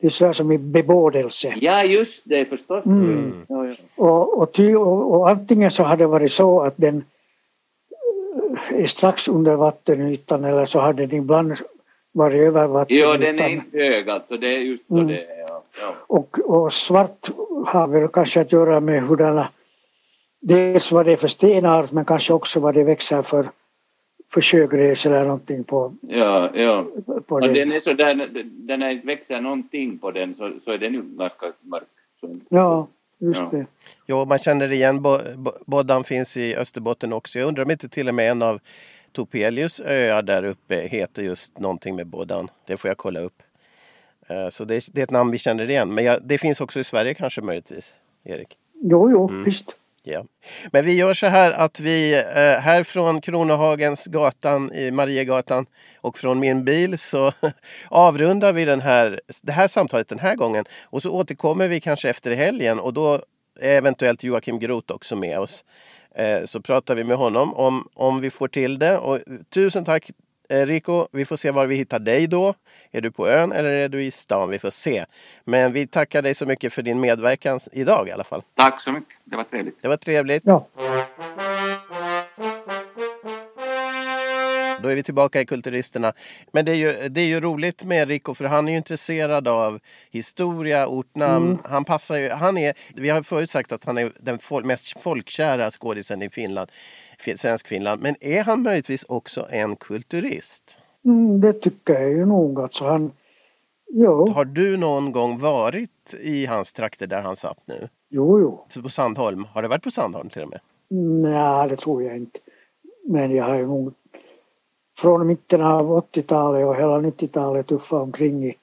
Det 0.00 0.06
är 0.06 0.10
sådär 0.10 0.32
som 0.32 0.52
i 0.52 0.58
bebådelse. 0.58 1.54
Ja, 1.60 1.84
just 1.84 2.22
det 2.24 2.44
förstås. 2.44 2.86
Mm. 2.86 3.46
Ja, 3.48 3.66
ja. 3.66 3.74
Och, 3.96 4.38
och, 4.38 4.52
ty, 4.52 4.74
och, 4.74 5.14
och, 5.14 5.30
antingen 5.30 5.70
så 5.70 5.82
har 5.82 5.96
det 5.96 6.06
varit 6.06 6.32
så 6.32 6.60
att 6.60 6.74
den 6.76 7.04
är 8.68 8.86
strax 8.86 9.28
under 9.28 9.54
vattenytan 9.54 10.44
eller 10.44 10.66
så 10.66 10.80
har 10.80 10.92
den 10.92 11.14
ibland 11.14 11.56
varit 12.16 12.40
över 12.40 12.66
vattenytan. 12.66 13.12
Jo, 13.12 13.16
den 13.26 13.38
är 13.38 13.48
inte 13.48 13.78
hög 13.78 14.08
alltså, 14.08 14.36
det 14.36 14.46
är 14.46 14.58
just 14.58 14.88
så 14.88 14.94
mm. 14.94 15.06
det 15.06 15.24
är. 15.24 15.40
Ja. 15.48 15.62
Ja. 15.80 15.94
Och, 16.06 16.38
och 16.38 16.72
svart 16.72 17.28
har 17.66 17.88
väl 17.88 18.08
kanske 18.08 18.40
att 18.40 18.52
göra 18.52 18.80
med 18.80 19.02
hurdana, 19.02 19.48
dels 20.40 20.92
vad 20.92 21.06
det 21.06 21.12
är 21.12 21.16
för 21.16 21.28
stenart 21.28 21.92
men 21.92 22.04
kanske 22.04 22.32
också 22.32 22.60
vad 22.60 22.74
det 22.74 22.84
växer 22.84 23.22
för, 23.22 23.50
för 24.32 24.40
sjögräs 24.40 25.06
eller 25.06 25.24
någonting 25.24 25.64
på, 25.64 25.94
ja, 26.00 26.50
ja. 26.54 26.86
på 27.26 27.34
och 27.34 27.40
den. 27.40 27.72
är 27.72 27.80
så 27.80 27.92
där, 27.92 28.28
den 28.44 28.82
är, 28.82 29.06
växer 29.06 29.40
någonting 29.40 29.98
på 29.98 30.10
den 30.10 30.34
så, 30.34 30.52
så 30.64 30.70
är 30.70 30.78
den 30.78 30.94
ju 30.94 31.02
ganska 31.02 31.46
mörk. 31.60 31.82
Så. 32.20 32.36
Ja, 32.48 32.86
just 33.18 33.40
ja. 33.40 33.48
det. 33.52 33.66
Jo, 34.06 34.24
man 34.24 34.38
känner 34.38 34.72
igen 34.72 35.04
Boddan 35.66 36.04
finns 36.04 36.36
i 36.36 36.56
Österbotten 36.56 37.12
också. 37.12 37.38
Jag 37.38 37.48
undrar 37.48 37.64
om 37.64 37.70
inte 37.70 37.88
till 37.88 38.08
och 38.08 38.14
med 38.14 38.30
en 38.30 38.42
av 38.42 38.60
Topelius 39.16 39.80
öar 39.80 40.22
där 40.22 40.44
uppe 40.44 40.80
heter 40.80 41.22
just 41.22 41.58
någonting 41.58 41.96
med 41.96 42.06
Boddan. 42.06 42.50
Det 42.66 42.76
får 42.76 42.88
jag 42.88 42.98
kolla 42.98 43.20
upp. 43.20 43.42
Eh, 44.28 44.48
så 44.48 44.64
det, 44.64 44.88
det, 44.92 45.00
är 45.00 45.04
ett 45.04 45.10
namn 45.10 45.30
vi 45.30 45.38
känner 45.38 45.70
igen. 45.70 45.94
Men 45.94 46.04
ja, 46.04 46.18
det 46.18 46.38
finns 46.38 46.60
också 46.60 46.80
i 46.80 46.84
Sverige 46.84 47.14
kanske 47.14 47.40
möjligtvis, 47.40 47.94
Erik? 48.24 48.48
Jo, 48.82 49.10
jo, 49.10 49.28
mm. 49.28 49.44
visst. 49.44 49.76
Ja. 50.02 50.24
Men 50.72 50.84
vi 50.84 50.96
gör 50.96 51.14
så 51.14 51.26
här 51.26 51.52
att 51.52 51.80
vi 51.80 52.14
eh, 52.14 52.60
här 52.60 52.82
från 52.82 53.20
Kronohagens 53.20 54.06
gatan 54.06 54.72
i 54.72 54.90
Mariegatan 54.90 55.66
och 56.00 56.18
från 56.18 56.38
min 56.38 56.64
bil 56.64 56.98
så 56.98 57.32
avrundar 57.88 58.52
vi 58.52 58.64
den 58.64 58.80
här, 58.80 59.20
det 59.42 59.52
här 59.52 59.68
samtalet 59.68 60.08
den 60.08 60.18
här 60.18 60.36
gången. 60.36 60.64
Och 60.84 61.02
så 61.02 61.10
återkommer 61.10 61.68
vi 61.68 61.80
kanske 61.80 62.10
efter 62.10 62.34
helgen 62.34 62.78
och 62.78 62.92
då 62.92 63.20
är 63.60 63.78
eventuellt 63.78 64.24
Joakim 64.24 64.58
Groth 64.58 64.94
också 64.94 65.16
med 65.16 65.38
oss. 65.38 65.64
Eh, 66.16 66.44
så 66.44 66.60
pratar 66.60 66.94
vi 66.94 67.04
med 67.04 67.16
honom 67.16 67.54
om, 67.54 67.88
om 67.94 68.20
vi 68.20 68.30
får 68.30 68.48
till 68.48 68.78
det. 68.78 68.98
Och 68.98 69.20
tusen 69.50 69.84
tack 69.84 70.10
Eh, 70.48 70.66
Rico, 70.66 71.06
vi 71.12 71.24
får 71.24 71.36
se 71.36 71.50
var 71.50 71.66
vi 71.66 71.76
hittar 71.76 71.98
dig 71.98 72.26
då. 72.26 72.54
Är 72.90 73.00
du 73.00 73.10
på 73.10 73.28
ön 73.28 73.52
eller 73.52 73.70
är 73.70 73.88
du 73.88 74.02
i 74.02 74.10
stan? 74.10 74.50
Vi 74.50 74.58
får 74.58 74.70
se. 74.70 75.04
Men 75.44 75.72
vi 75.72 75.86
tackar 75.86 76.22
dig 76.22 76.34
så 76.34 76.46
mycket 76.46 76.72
för 76.72 76.82
din 76.82 77.00
medverkan 77.00 77.60
idag 77.72 78.08
i 78.08 78.12
alla 78.12 78.24
fall. 78.24 78.42
Tack 78.54 78.82
så 78.82 78.92
mycket. 78.92 79.14
Det 79.24 79.36
var 79.36 79.44
trevligt. 79.44 79.82
Det 79.82 79.88
var 79.88 79.96
trevligt. 79.96 80.42
Ja. 80.46 80.66
Då 84.86 84.90
är 84.90 84.96
vi 84.96 85.02
tillbaka 85.02 85.40
i 85.40 85.46
Kulturisterna. 85.46 86.12
Men 86.52 86.64
det 86.64 86.72
är 86.72 86.74
ju, 86.74 87.08
det 87.08 87.20
är 87.20 87.26
ju 87.26 87.40
roligt 87.40 87.84
med 87.84 88.08
Rico 88.08 88.34
för 88.34 88.44
han 88.44 88.68
är 88.68 88.72
ju 88.72 88.78
intresserad 88.78 89.48
av 89.48 89.80
historia, 90.10 90.88
ortnamn. 90.88 91.46
Mm. 91.46 91.58
Han 91.64 91.84
passar 91.84 92.16
ju, 92.16 92.28
han 92.30 92.58
är, 92.58 92.74
vi 92.94 93.08
har 93.08 93.22
förut 93.22 93.50
sagt 93.50 93.72
att 93.72 93.84
han 93.84 93.98
är 93.98 94.12
den 94.20 94.38
mest 94.64 95.02
folkkära 95.02 95.70
skådisen 95.70 96.22
i 96.22 96.30
Finland 96.30 96.70
svensk-Finland. 97.36 98.02
Men 98.02 98.14
är 98.20 98.44
han 98.44 98.62
möjligtvis 98.62 99.04
också 99.08 99.46
en 99.50 99.76
kulturist? 99.76 100.78
Mm, 101.04 101.40
det 101.40 101.52
tycker 101.52 101.92
jag 101.92 102.10
ju 102.10 102.26
nog. 102.26 102.60
Alltså 102.60 102.84
han, 102.84 103.12
ja. 103.86 104.32
Har 104.34 104.44
du 104.44 104.76
någon 104.76 105.12
gång 105.12 105.38
varit 105.38 106.14
i 106.20 106.46
hans 106.46 106.72
trakter 106.72 107.06
där 107.06 107.20
han 107.20 107.36
satt 107.36 107.58
nu? 107.64 107.88
Jo, 108.08 108.40
jo. 108.40 108.82
på 108.82 108.88
Sandholm? 108.88 109.44
Har 109.52 109.62
du 109.62 109.68
varit 109.68 109.82
på 109.82 109.90
Sandholm 109.90 110.28
till 110.28 110.42
och 110.42 110.50
med? 110.50 110.60
Nej, 111.22 111.68
det 111.68 111.76
tror 111.76 112.02
jag 112.02 112.16
inte. 112.16 112.38
Men 113.08 113.34
jag 113.34 113.44
har 113.44 113.56
ju 113.58 113.66
nog 113.66 113.94
från 114.98 115.26
mitten 115.26 115.62
av 115.62 116.04
80-talet 116.12 116.66
och 116.66 116.76
hela 116.76 116.98
90-talet 116.98 117.66
tuffat 117.66 118.02
omkring 118.02 118.44
i, 118.44 118.54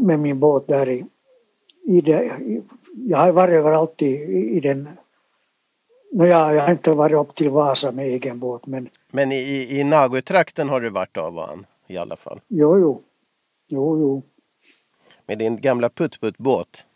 med 0.00 0.18
min 0.18 0.40
båt 0.40 0.68
där 0.68 0.88
i, 0.88 1.04
i 1.84 2.00
det, 2.00 2.38
jag 2.94 3.18
har 3.18 3.32
varit 3.32 3.54
överallt 3.54 4.02
i, 4.02 4.22
i 4.56 4.60
den 4.60 4.88
No, 6.14 6.26
ja, 6.26 6.54
jag 6.54 6.62
har 6.62 6.72
inte 6.72 6.90
varit 6.90 7.16
upp 7.16 7.34
till 7.34 7.50
Vasa 7.50 7.92
med 7.92 8.06
egen 8.06 8.38
båt 8.38 8.66
men... 8.66 8.88
Men 9.10 9.32
i, 9.32 9.80
i 9.80 9.84
Nagötrakten 9.84 10.68
har 10.68 10.80
du 10.80 10.90
varit 10.90 11.16
av 11.16 11.34
van 11.34 11.66
i 11.86 11.96
alla 11.96 12.16
fall? 12.16 12.40
Jo, 12.48 12.78
jo. 12.78 13.02
Jo, 13.68 14.00
jo. 14.00 14.22
Med 15.26 15.38
din 15.38 15.60
gamla 15.60 15.88
puttputtbåt? 15.88 16.86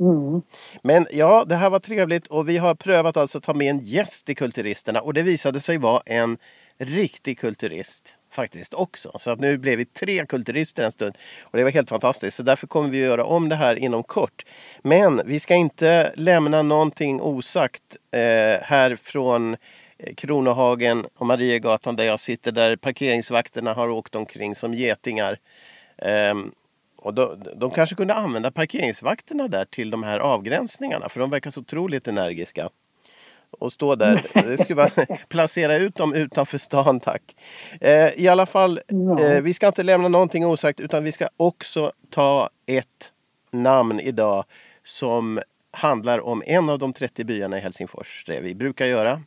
Mm. 0.00 0.42
Men 0.82 1.06
ja, 1.10 1.44
det 1.44 1.54
här 1.54 1.70
var 1.70 1.78
trevligt 1.78 2.26
och 2.26 2.48
vi 2.48 2.58
har 2.58 2.74
prövat 2.74 3.16
alltså 3.16 3.38
att 3.38 3.44
ta 3.44 3.54
med 3.54 3.70
en 3.70 3.78
gäst 3.78 4.30
i 4.30 4.34
Kulturisterna 4.34 5.00
och 5.00 5.14
det 5.14 5.22
visade 5.22 5.60
sig 5.60 5.78
vara 5.78 6.02
en 6.06 6.38
riktig 6.78 7.38
kulturist 7.38 8.16
faktiskt 8.34 8.74
också. 8.74 9.12
Så 9.18 9.30
att 9.30 9.40
nu 9.40 9.58
blev 9.58 9.78
vi 9.78 9.84
tre 9.84 10.26
kulturister 10.26 10.84
en 10.84 10.92
stund. 10.92 11.18
Och 11.42 11.58
det 11.58 11.64
var 11.64 11.70
helt 11.70 11.88
fantastiskt. 11.88 12.36
Så 12.36 12.42
därför 12.42 12.66
kommer 12.66 12.88
vi 12.88 13.02
att 13.02 13.08
göra 13.08 13.24
om 13.24 13.48
det 13.48 13.56
här 13.56 13.76
inom 13.76 14.02
kort. 14.02 14.46
Men 14.82 15.22
vi 15.24 15.40
ska 15.40 15.54
inte 15.54 16.12
lämna 16.16 16.62
någonting 16.62 17.20
osagt 17.20 17.96
eh, 18.10 18.20
här 18.62 18.96
från 18.96 19.56
eh, 19.98 20.14
Kronohagen 20.14 21.06
och 21.18 21.26
Mariegatan 21.26 21.96
där 21.96 22.04
jag 22.04 22.20
sitter. 22.20 22.52
Där 22.52 22.76
parkeringsvakterna 22.76 23.72
har 23.72 23.88
åkt 23.88 24.14
omkring 24.14 24.54
som 24.54 24.74
getingar. 24.74 25.38
Eh, 25.98 26.34
och 26.96 27.14
då, 27.14 27.36
de 27.56 27.70
kanske 27.70 27.96
kunde 27.96 28.14
använda 28.14 28.50
parkeringsvakterna 28.50 29.48
där 29.48 29.64
till 29.64 29.90
de 29.90 30.02
här 30.02 30.18
avgränsningarna. 30.18 31.08
För 31.08 31.20
de 31.20 31.30
verkar 31.30 31.50
så 31.50 31.60
otroligt 31.60 32.08
energiska 32.08 32.68
och 33.58 33.72
stå 33.72 33.94
där. 33.94 34.26
Det 34.32 34.62
skulle 34.62 34.76
vara, 34.76 35.06
placera 35.28 35.76
ut 35.76 35.94
dem 35.94 36.14
utanför 36.14 36.58
stan 36.58 37.00
tack. 37.00 37.22
Eh, 37.80 38.20
I 38.20 38.28
alla 38.28 38.46
fall, 38.46 38.80
eh, 39.20 39.42
vi 39.42 39.54
ska 39.54 39.66
inte 39.66 39.82
lämna 39.82 40.08
någonting 40.08 40.46
osagt 40.46 40.80
utan 40.80 41.04
vi 41.04 41.12
ska 41.12 41.28
också 41.36 41.92
ta 42.10 42.48
ett 42.66 43.12
namn 43.50 44.00
idag 44.00 44.44
som 44.84 45.40
handlar 45.70 46.20
om 46.20 46.42
en 46.46 46.70
av 46.70 46.78
de 46.78 46.92
30 46.92 47.24
byarna 47.24 47.58
i 47.58 47.60
Helsingfors. 47.60 48.24
Det 48.26 48.40
vi 48.40 48.54
brukar 48.54 48.86
göra. 48.86 49.20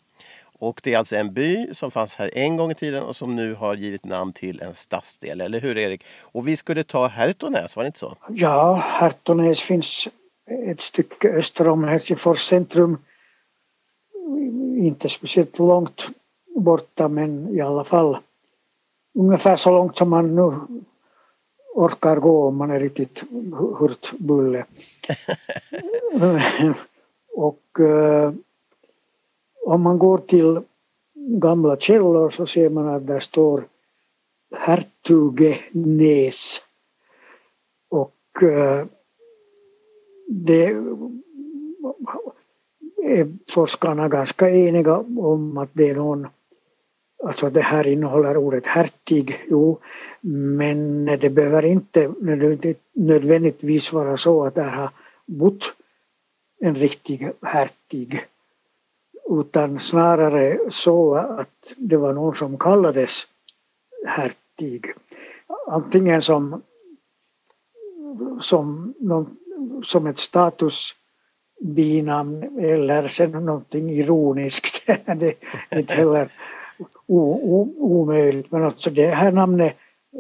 Och 0.59 0.81
det 0.83 0.93
är 0.93 0.97
alltså 0.97 1.15
en 1.15 1.33
by 1.33 1.73
som 1.73 1.91
fanns 1.91 2.15
här 2.15 2.31
en 2.37 2.57
gång 2.57 2.71
i 2.71 2.75
tiden 2.75 3.03
och 3.03 3.15
som 3.15 3.35
nu 3.35 3.53
har 3.53 3.75
givit 3.75 4.05
namn 4.05 4.33
till 4.33 4.61
en 4.61 4.75
stadsdel. 4.75 5.41
Eller 5.41 5.61
hur 5.61 5.77
Erik? 5.77 6.05
Och 6.21 6.47
vi 6.47 6.57
skulle 6.57 6.83
ta 6.83 7.07
Hertonäs, 7.07 7.75
var 7.75 7.83
det 7.83 7.87
inte 7.87 7.99
så? 7.99 8.17
Ja, 8.29 8.75
Hertonäs 8.75 9.61
finns 9.61 10.07
ett 10.67 10.81
stycke 10.81 11.29
öster 11.29 11.67
om 11.67 11.83
Helsingfors 11.83 12.39
centrum 12.39 12.97
inte 14.77 15.09
speciellt 15.09 15.59
långt 15.59 16.07
borta 16.55 17.07
men 17.07 17.55
i 17.55 17.61
alla 17.61 17.83
fall 17.83 18.17
ungefär 19.13 19.55
så 19.55 19.71
långt 19.71 19.97
som 19.97 20.09
man 20.09 20.35
nu 20.35 20.51
orkar 21.75 22.17
gå 22.17 22.47
om 22.47 22.57
man 22.57 22.71
är 22.71 22.79
riktigt 22.79 23.23
hurtbulle. 23.79 24.65
och 27.33 27.79
uh, 27.79 28.31
om 29.65 29.81
man 29.81 29.99
går 29.99 30.17
till 30.17 30.59
gamla 31.15 31.77
källor 31.77 32.29
så 32.29 32.45
ser 32.45 32.69
man 32.69 32.87
att 32.87 33.07
där 33.07 33.19
står 33.19 33.67
Hertugenäs. 34.55 36.61
Och 37.91 38.43
uh, 38.43 38.85
det 40.27 40.75
är 43.07 43.27
forskarna 43.53 44.09
ganska 44.09 44.49
eniga 44.49 44.97
om 44.97 45.57
att 45.57 45.69
det 45.73 45.89
är 45.89 45.95
någon 45.95 46.27
Alltså 47.23 47.49
det 47.49 47.61
här 47.61 47.87
innehåller 47.87 48.37
ordet 48.37 48.65
hertig, 48.65 49.45
jo, 49.47 49.79
men 50.57 51.05
det 51.05 51.29
behöver 51.29 51.65
inte 51.65 52.13
nödvändigtvis 52.93 53.93
vara 53.93 54.17
så 54.17 54.43
att 54.43 54.55
där 54.55 54.69
har 54.71 54.89
bott 55.25 55.73
en 56.59 56.75
riktig 56.75 57.31
hertig. 57.41 58.25
Utan 59.29 59.79
snarare 59.79 60.59
så 60.69 61.15
att 61.15 61.73
det 61.77 61.97
var 61.97 62.13
någon 62.13 62.35
som 62.35 62.57
kallades 62.57 63.27
hertig. 64.05 64.93
Antingen 65.67 66.21
som, 66.21 66.61
som, 68.41 68.93
som 69.83 70.07
ett 70.07 70.19
status 70.19 70.95
binamn 71.59 72.59
eller 72.59 73.07
sen 73.07 73.31
någonting 73.31 73.89
ironiskt. 73.89 74.83
det 74.87 75.33
är 75.69 75.79
inte 75.79 75.93
heller 75.93 76.29
omöjligt. 77.77 78.51
Men 78.51 78.63
alltså 78.63 78.89
det 78.89 79.07
här 79.07 79.31
namnet 79.31 79.75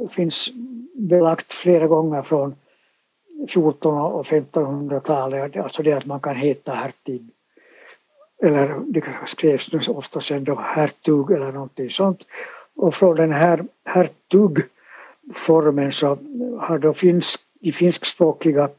finns 0.09 0.49
belagt 0.93 1.53
flera 1.53 1.87
gånger 1.87 2.21
från 2.21 2.55
1400 3.43 4.03
och 4.03 4.25
1500-talet. 4.25 5.55
Alltså 5.55 5.83
det 5.83 5.91
att 5.91 6.05
man 6.05 6.19
kan 6.19 6.35
heta 6.35 6.73
hertig. 6.73 7.29
eller 8.43 8.79
det 8.87 9.03
skrevs 9.25 9.87
ofta 9.87 10.21
sen 10.21 10.43
då 10.43 10.55
hertug 10.55 11.31
eller 11.31 11.51
någonting 11.51 11.89
sånt. 11.89 12.25
Och 12.75 12.93
från 12.93 13.15
den 13.15 13.31
här 13.31 13.65
hertugformen 13.85 15.91
så 15.91 16.17
har 16.59 16.77
då 16.77 16.93
finsk, 16.93 17.41
i 17.59 17.71
finskspråkiga 17.71 18.69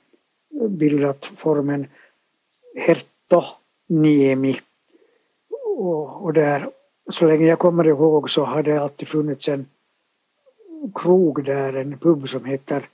bildat 0.69 1.31
formen 1.37 1.87
herttoniemi. 2.77 4.61
Och, 5.77 6.25
och 6.25 6.33
där, 6.33 6.71
så 7.11 7.27
länge 7.27 7.47
jag 7.47 7.59
kommer 7.59 7.87
ihåg 7.87 8.31
så 8.31 8.45
har 8.45 8.63
det 8.63 8.83
alltid 8.83 9.09
funnits 9.09 9.49
en 9.49 9.67
krog 10.95 11.45
där, 11.45 11.73
en 11.73 11.99
pub 11.99 12.29
som 12.29 12.45
heter 12.45 12.89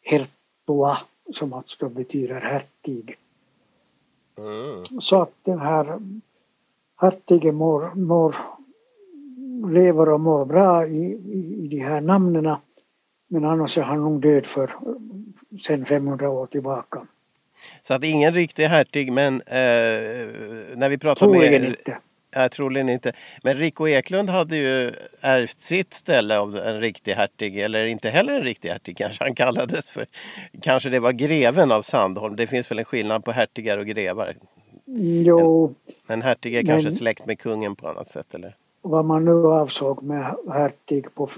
Herttua 0.00 0.98
som 1.30 1.52
alltså 1.52 1.76
då 1.80 1.88
betyder 1.88 2.40
hertig. 2.40 3.18
Mm. 4.36 5.00
Så 5.00 5.22
att 5.22 5.32
den 5.42 5.58
här 5.58 6.00
hertigen 6.96 7.54
mår, 7.54 7.94
mår, 7.94 8.36
lever 9.72 10.08
och 10.08 10.20
mår 10.20 10.44
bra 10.44 10.86
i, 10.86 11.02
i, 11.12 11.64
i 11.64 11.68
de 11.68 11.80
här 11.80 12.00
namnen. 12.00 12.56
Men 13.28 13.44
annars 13.44 13.78
är 13.78 13.82
han 13.82 14.00
nog 14.00 14.20
död 14.20 14.46
för 14.46 14.76
sen 15.60 15.86
500 15.86 16.30
år 16.30 16.46
tillbaka. 16.46 17.06
Så 17.82 17.94
att 17.94 18.04
ingen 18.04 18.34
riktig 18.34 18.64
hertig 18.64 19.12
men 19.12 19.34
eh, 19.34 19.58
när 20.76 20.88
vi 20.88 20.98
pratar 20.98 21.26
Troligen 21.26 21.62
med... 21.62 21.70
inte. 21.70 21.98
Ja, 22.30 22.48
troligen 22.48 22.88
inte. 22.88 23.12
Men 23.42 23.54
Rico 23.56 23.88
Eklund 23.88 24.30
hade 24.30 24.56
ju 24.56 24.92
ärvt 25.20 25.60
sitt 25.60 25.94
ställe 25.94 26.38
av 26.38 26.56
en 26.56 26.80
riktig 26.80 27.12
hertig, 27.12 27.58
eller 27.58 27.86
inte 27.86 28.10
heller 28.10 28.32
en 28.32 28.42
riktig 28.42 28.68
hertig 28.68 28.96
kanske 28.96 29.24
han 29.24 29.34
kallades 29.34 29.88
för. 29.88 30.06
Kanske 30.62 30.90
det 30.90 31.00
var 31.00 31.12
greven 31.12 31.72
av 31.72 31.82
Sandholm. 31.82 32.36
Det 32.36 32.46
finns 32.46 32.70
väl 32.70 32.78
en 32.78 32.84
skillnad 32.84 33.24
på 33.24 33.32
hertigar 33.32 33.78
och 33.78 33.86
grevar? 33.86 34.36
Jo. 35.24 35.74
En, 36.06 36.12
en 36.12 36.22
hertig 36.22 36.54
är 36.54 36.62
kanske 36.62 36.90
släkt 36.90 37.26
med 37.26 37.38
kungen 37.38 37.76
på 37.76 37.88
annat 37.88 38.08
sätt 38.08 38.34
eller? 38.34 38.56
Vad 38.82 39.04
man 39.04 39.24
nu 39.24 39.46
avsåg 39.46 40.02
med 40.02 40.34
hertig 40.52 41.14
på 41.14 41.30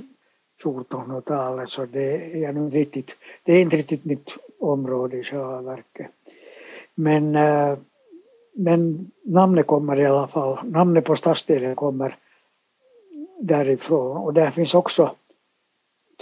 1400-talet 0.62 1.68
så 1.68 1.86
det 1.86 2.44
är 2.44 2.52
nog 2.52 2.74
riktigt, 2.74 3.16
det 3.44 3.52
är 3.52 3.60
inte 3.60 3.76
riktigt 3.76 4.04
mitt 4.04 4.36
område 4.60 5.16
i 5.16 5.24
själva 5.24 5.62
verket. 5.62 6.10
Men 6.94 7.36
eh, 7.36 7.78
men 8.52 9.10
namnet 9.22 9.66
kommer 9.66 10.00
i 10.00 10.06
alla 10.06 10.28
fall, 10.28 10.58
namnet 10.64 11.04
på 11.04 11.16
stadsdelen 11.16 11.74
kommer 11.76 12.16
därifrån 13.40 14.16
och 14.16 14.34
där 14.34 14.50
finns 14.50 14.74
också 14.74 15.14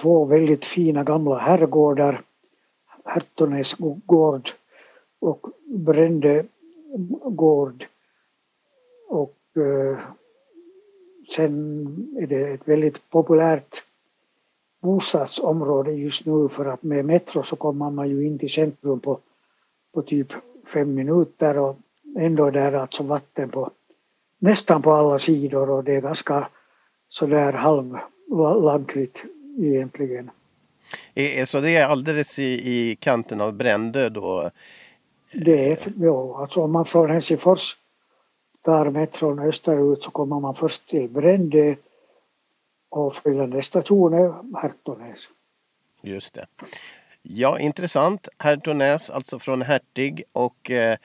två 0.01 0.25
väldigt 0.25 0.65
fina 0.65 1.05
gamla 1.05 1.39
herrgårdar, 1.39 2.23
Hertonäs 3.05 3.75
gård 4.07 4.51
och 5.21 5.47
Brände 5.65 6.45
gård. 7.25 7.87
Och 9.09 9.37
eh, 9.57 9.99
sen 11.35 12.17
är 12.21 12.27
det 12.27 12.49
ett 12.49 12.69
väldigt 12.69 13.11
populärt 13.11 13.85
bostadsområde 14.81 15.93
just 15.93 16.27
nu 16.27 16.49
för 16.49 16.65
att 16.65 16.83
med 16.83 17.05
metro 17.05 17.43
så 17.43 17.57
kommer 17.57 17.91
man 17.91 18.09
ju 18.09 18.27
in 18.27 18.39
till 18.39 18.51
centrum 18.51 19.01
på, 19.01 19.19
på 19.95 20.03
typ 20.03 20.33
fem 20.73 20.95
minuter 20.95 21.59
och 21.59 21.77
ändå 22.17 22.51
där 22.51 22.73
alltså 22.73 23.03
vatten 23.03 23.51
på 23.51 23.71
nästan 24.39 24.83
på 24.83 24.93
alla 24.93 25.19
sidor 25.19 25.71
och 25.71 25.85
det 25.85 25.97
är 25.97 26.01
ganska 26.01 26.49
sådär 27.09 27.53
halvlantligt 27.53 29.23
egentligen. 29.59 30.31
Så 31.47 31.61
det 31.61 31.77
är 31.77 31.87
alldeles 31.87 32.39
i, 32.39 32.43
i 32.45 32.97
kanten 32.97 33.41
av 33.41 33.53
Brändö 33.53 34.09
då? 34.09 34.51
Det 35.33 35.73
är, 35.73 35.79
ja, 35.97 36.41
alltså 36.41 36.61
om 36.61 36.73
man 36.73 36.85
från 36.85 37.11
Helsingfors 37.11 37.77
tar 38.65 38.91
metron 38.91 39.39
österut 39.39 40.03
så 40.03 40.11
kommer 40.11 40.41
man 40.41 40.55
först 40.55 40.89
till 40.89 41.09
Brändö 41.09 41.75
och 42.89 43.15
följande 43.15 43.63
station 43.63 44.15
är 44.15 44.61
Hertonäs. 44.61 45.29
Just 46.03 46.35
det. 46.35 46.47
Ja, 47.23 47.59
intressant. 47.59 48.29
Hertonäs, 48.39 49.11
alltså 49.11 49.39
från 49.39 49.63
Hertig 49.63 50.25
och 50.33 50.71
eh, 50.71 50.99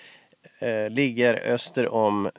eh, 0.60 0.90
ligger 0.90 1.54
öster 1.54 1.90
om 1.90 2.30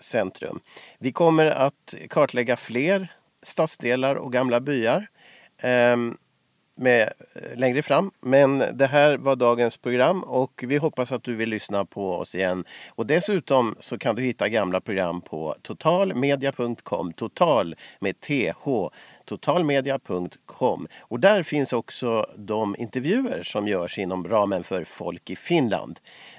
centrum. 0.00 0.60
Vi 0.98 1.12
kommer 1.12 1.46
att 1.46 1.94
kartlägga 2.08 2.56
fler 2.56 3.12
stadsdelar 3.42 4.14
och 4.14 4.32
gamla 4.32 4.60
byar 4.60 5.06
eh, 5.58 5.96
med, 6.78 7.12
eh, 7.34 7.58
längre 7.58 7.82
fram. 7.82 8.10
Men 8.20 8.58
det 8.72 8.86
här 8.86 9.16
var 9.16 9.36
dagens 9.36 9.76
program 9.76 10.22
och 10.22 10.64
vi 10.66 10.76
hoppas 10.76 11.12
att 11.12 11.22
du 11.22 11.34
vill 11.34 11.48
lyssna 11.48 11.84
på 11.84 12.14
oss 12.14 12.34
igen. 12.34 12.64
Och 12.88 13.06
dessutom 13.06 13.76
så 13.80 13.98
kan 13.98 14.14
du 14.14 14.22
hitta 14.22 14.48
gamla 14.48 14.80
program 14.80 15.20
på 15.20 15.56
totalmedia.com. 15.62 17.12
Total 17.12 17.74
med 18.00 18.20
TH 18.20 18.90
totalmedia.com. 19.24 20.86
Och 21.00 21.20
där 21.20 21.42
finns 21.42 21.72
också 21.72 22.26
de 22.36 22.76
intervjuer 22.78 23.42
som 23.42 23.68
görs 23.68 23.98
inom 23.98 24.28
ramen 24.28 24.64
för 24.64 24.84
Folk 24.84 25.30
i 25.30 25.36
Finland. 25.36 25.98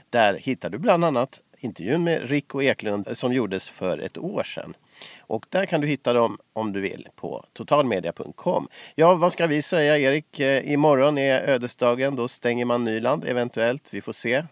Där 0.09 0.33
hittar 0.33 0.69
du 0.69 0.77
bland 0.77 1.05
annat 1.05 1.41
intervjun 1.59 2.03
med 2.03 2.29
Rico 2.29 2.61
Eklund 2.61 3.07
eh, 3.07 3.13
som 3.13 3.33
gjordes 3.33 3.69
för 3.69 3.97
ett 3.97 4.17
år 4.17 4.43
sedan. 4.43 4.73
Och 5.19 5.45
där 5.49 5.65
kan 5.65 5.81
du 5.81 5.87
hitta 5.87 6.13
dem 6.13 6.37
om 6.53 6.73
du 6.73 6.81
vill 6.81 7.07
på 7.15 7.45
totalmedia.com. 7.53 8.67
Ja, 8.95 9.15
vad 9.15 9.33
ska 9.33 9.47
vi 9.47 9.61
säga 9.61 9.97
Erik? 9.97 10.39
Eh, 10.39 10.71
imorgon 10.71 11.17
är 11.17 11.49
ödesdagen. 11.49 12.15
Då 12.15 12.27
stänger 12.27 12.65
man 12.65 12.83
Nyland 12.83 13.25
eventuellt. 13.25 13.83
Vi 13.93 14.01
får 14.01 14.13
se. 14.13 14.43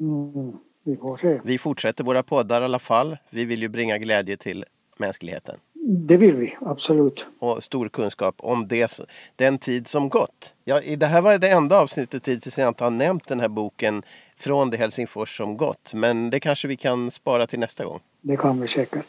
Mm, 0.00 0.52
vi 0.84 0.96
får 0.96 1.16
se. 1.16 1.40
Vi 1.44 1.58
fortsätter 1.58 2.04
våra 2.04 2.22
poddar 2.22 2.62
i 2.62 2.64
alla 2.64 2.78
fall. 2.78 3.16
Vi 3.30 3.44
vill 3.44 3.62
ju 3.62 3.68
bringa 3.68 3.98
glädje 3.98 4.36
till 4.36 4.64
mänskligheten. 4.96 5.56
Det 5.82 6.16
vill 6.16 6.36
vi, 6.36 6.56
absolut. 6.60 7.26
Och 7.38 7.64
stor 7.64 7.88
kunskap 7.88 8.34
om 8.38 8.68
det, 8.68 9.00
den 9.36 9.58
tid 9.58 9.88
som 9.88 10.08
gått. 10.08 10.54
Ja, 10.64 10.80
det 10.96 11.06
här 11.06 11.22
var 11.22 11.38
det 11.38 11.48
enda 11.48 11.80
avsnittet 11.80 12.28
hittills 12.28 12.58
jag 12.58 12.68
inte 12.68 12.84
har 12.84 12.90
nämnt 12.90 13.28
den 13.28 13.40
här 13.40 13.48
boken 13.48 14.02
från 14.40 14.70
det 14.70 14.76
Helsingfors 14.76 15.36
som 15.36 15.56
gått. 15.56 15.94
Men 15.94 16.30
det 16.30 16.40
kanske 16.40 16.68
vi 16.68 16.76
kan 16.76 17.10
spara 17.10 17.46
till 17.46 17.58
nästa 17.58 17.84
gång. 17.84 18.00
Det 18.20 18.36
kan 18.36 18.60
vi 18.60 18.68
säkert. 18.68 19.06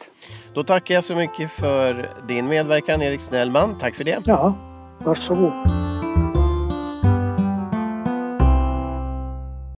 Då 0.54 0.64
tackar 0.64 0.96
jag 0.96 1.04
så 1.04 1.16
mycket 1.16 1.52
för 1.52 2.10
din 2.28 2.48
medverkan 2.48 3.02
Erik 3.02 3.22
Snellman. 3.22 3.80
Tack 3.80 3.96
för 3.96 4.04
det. 4.04 4.22
Ja, 4.26 4.56
varsågod. 5.00 5.52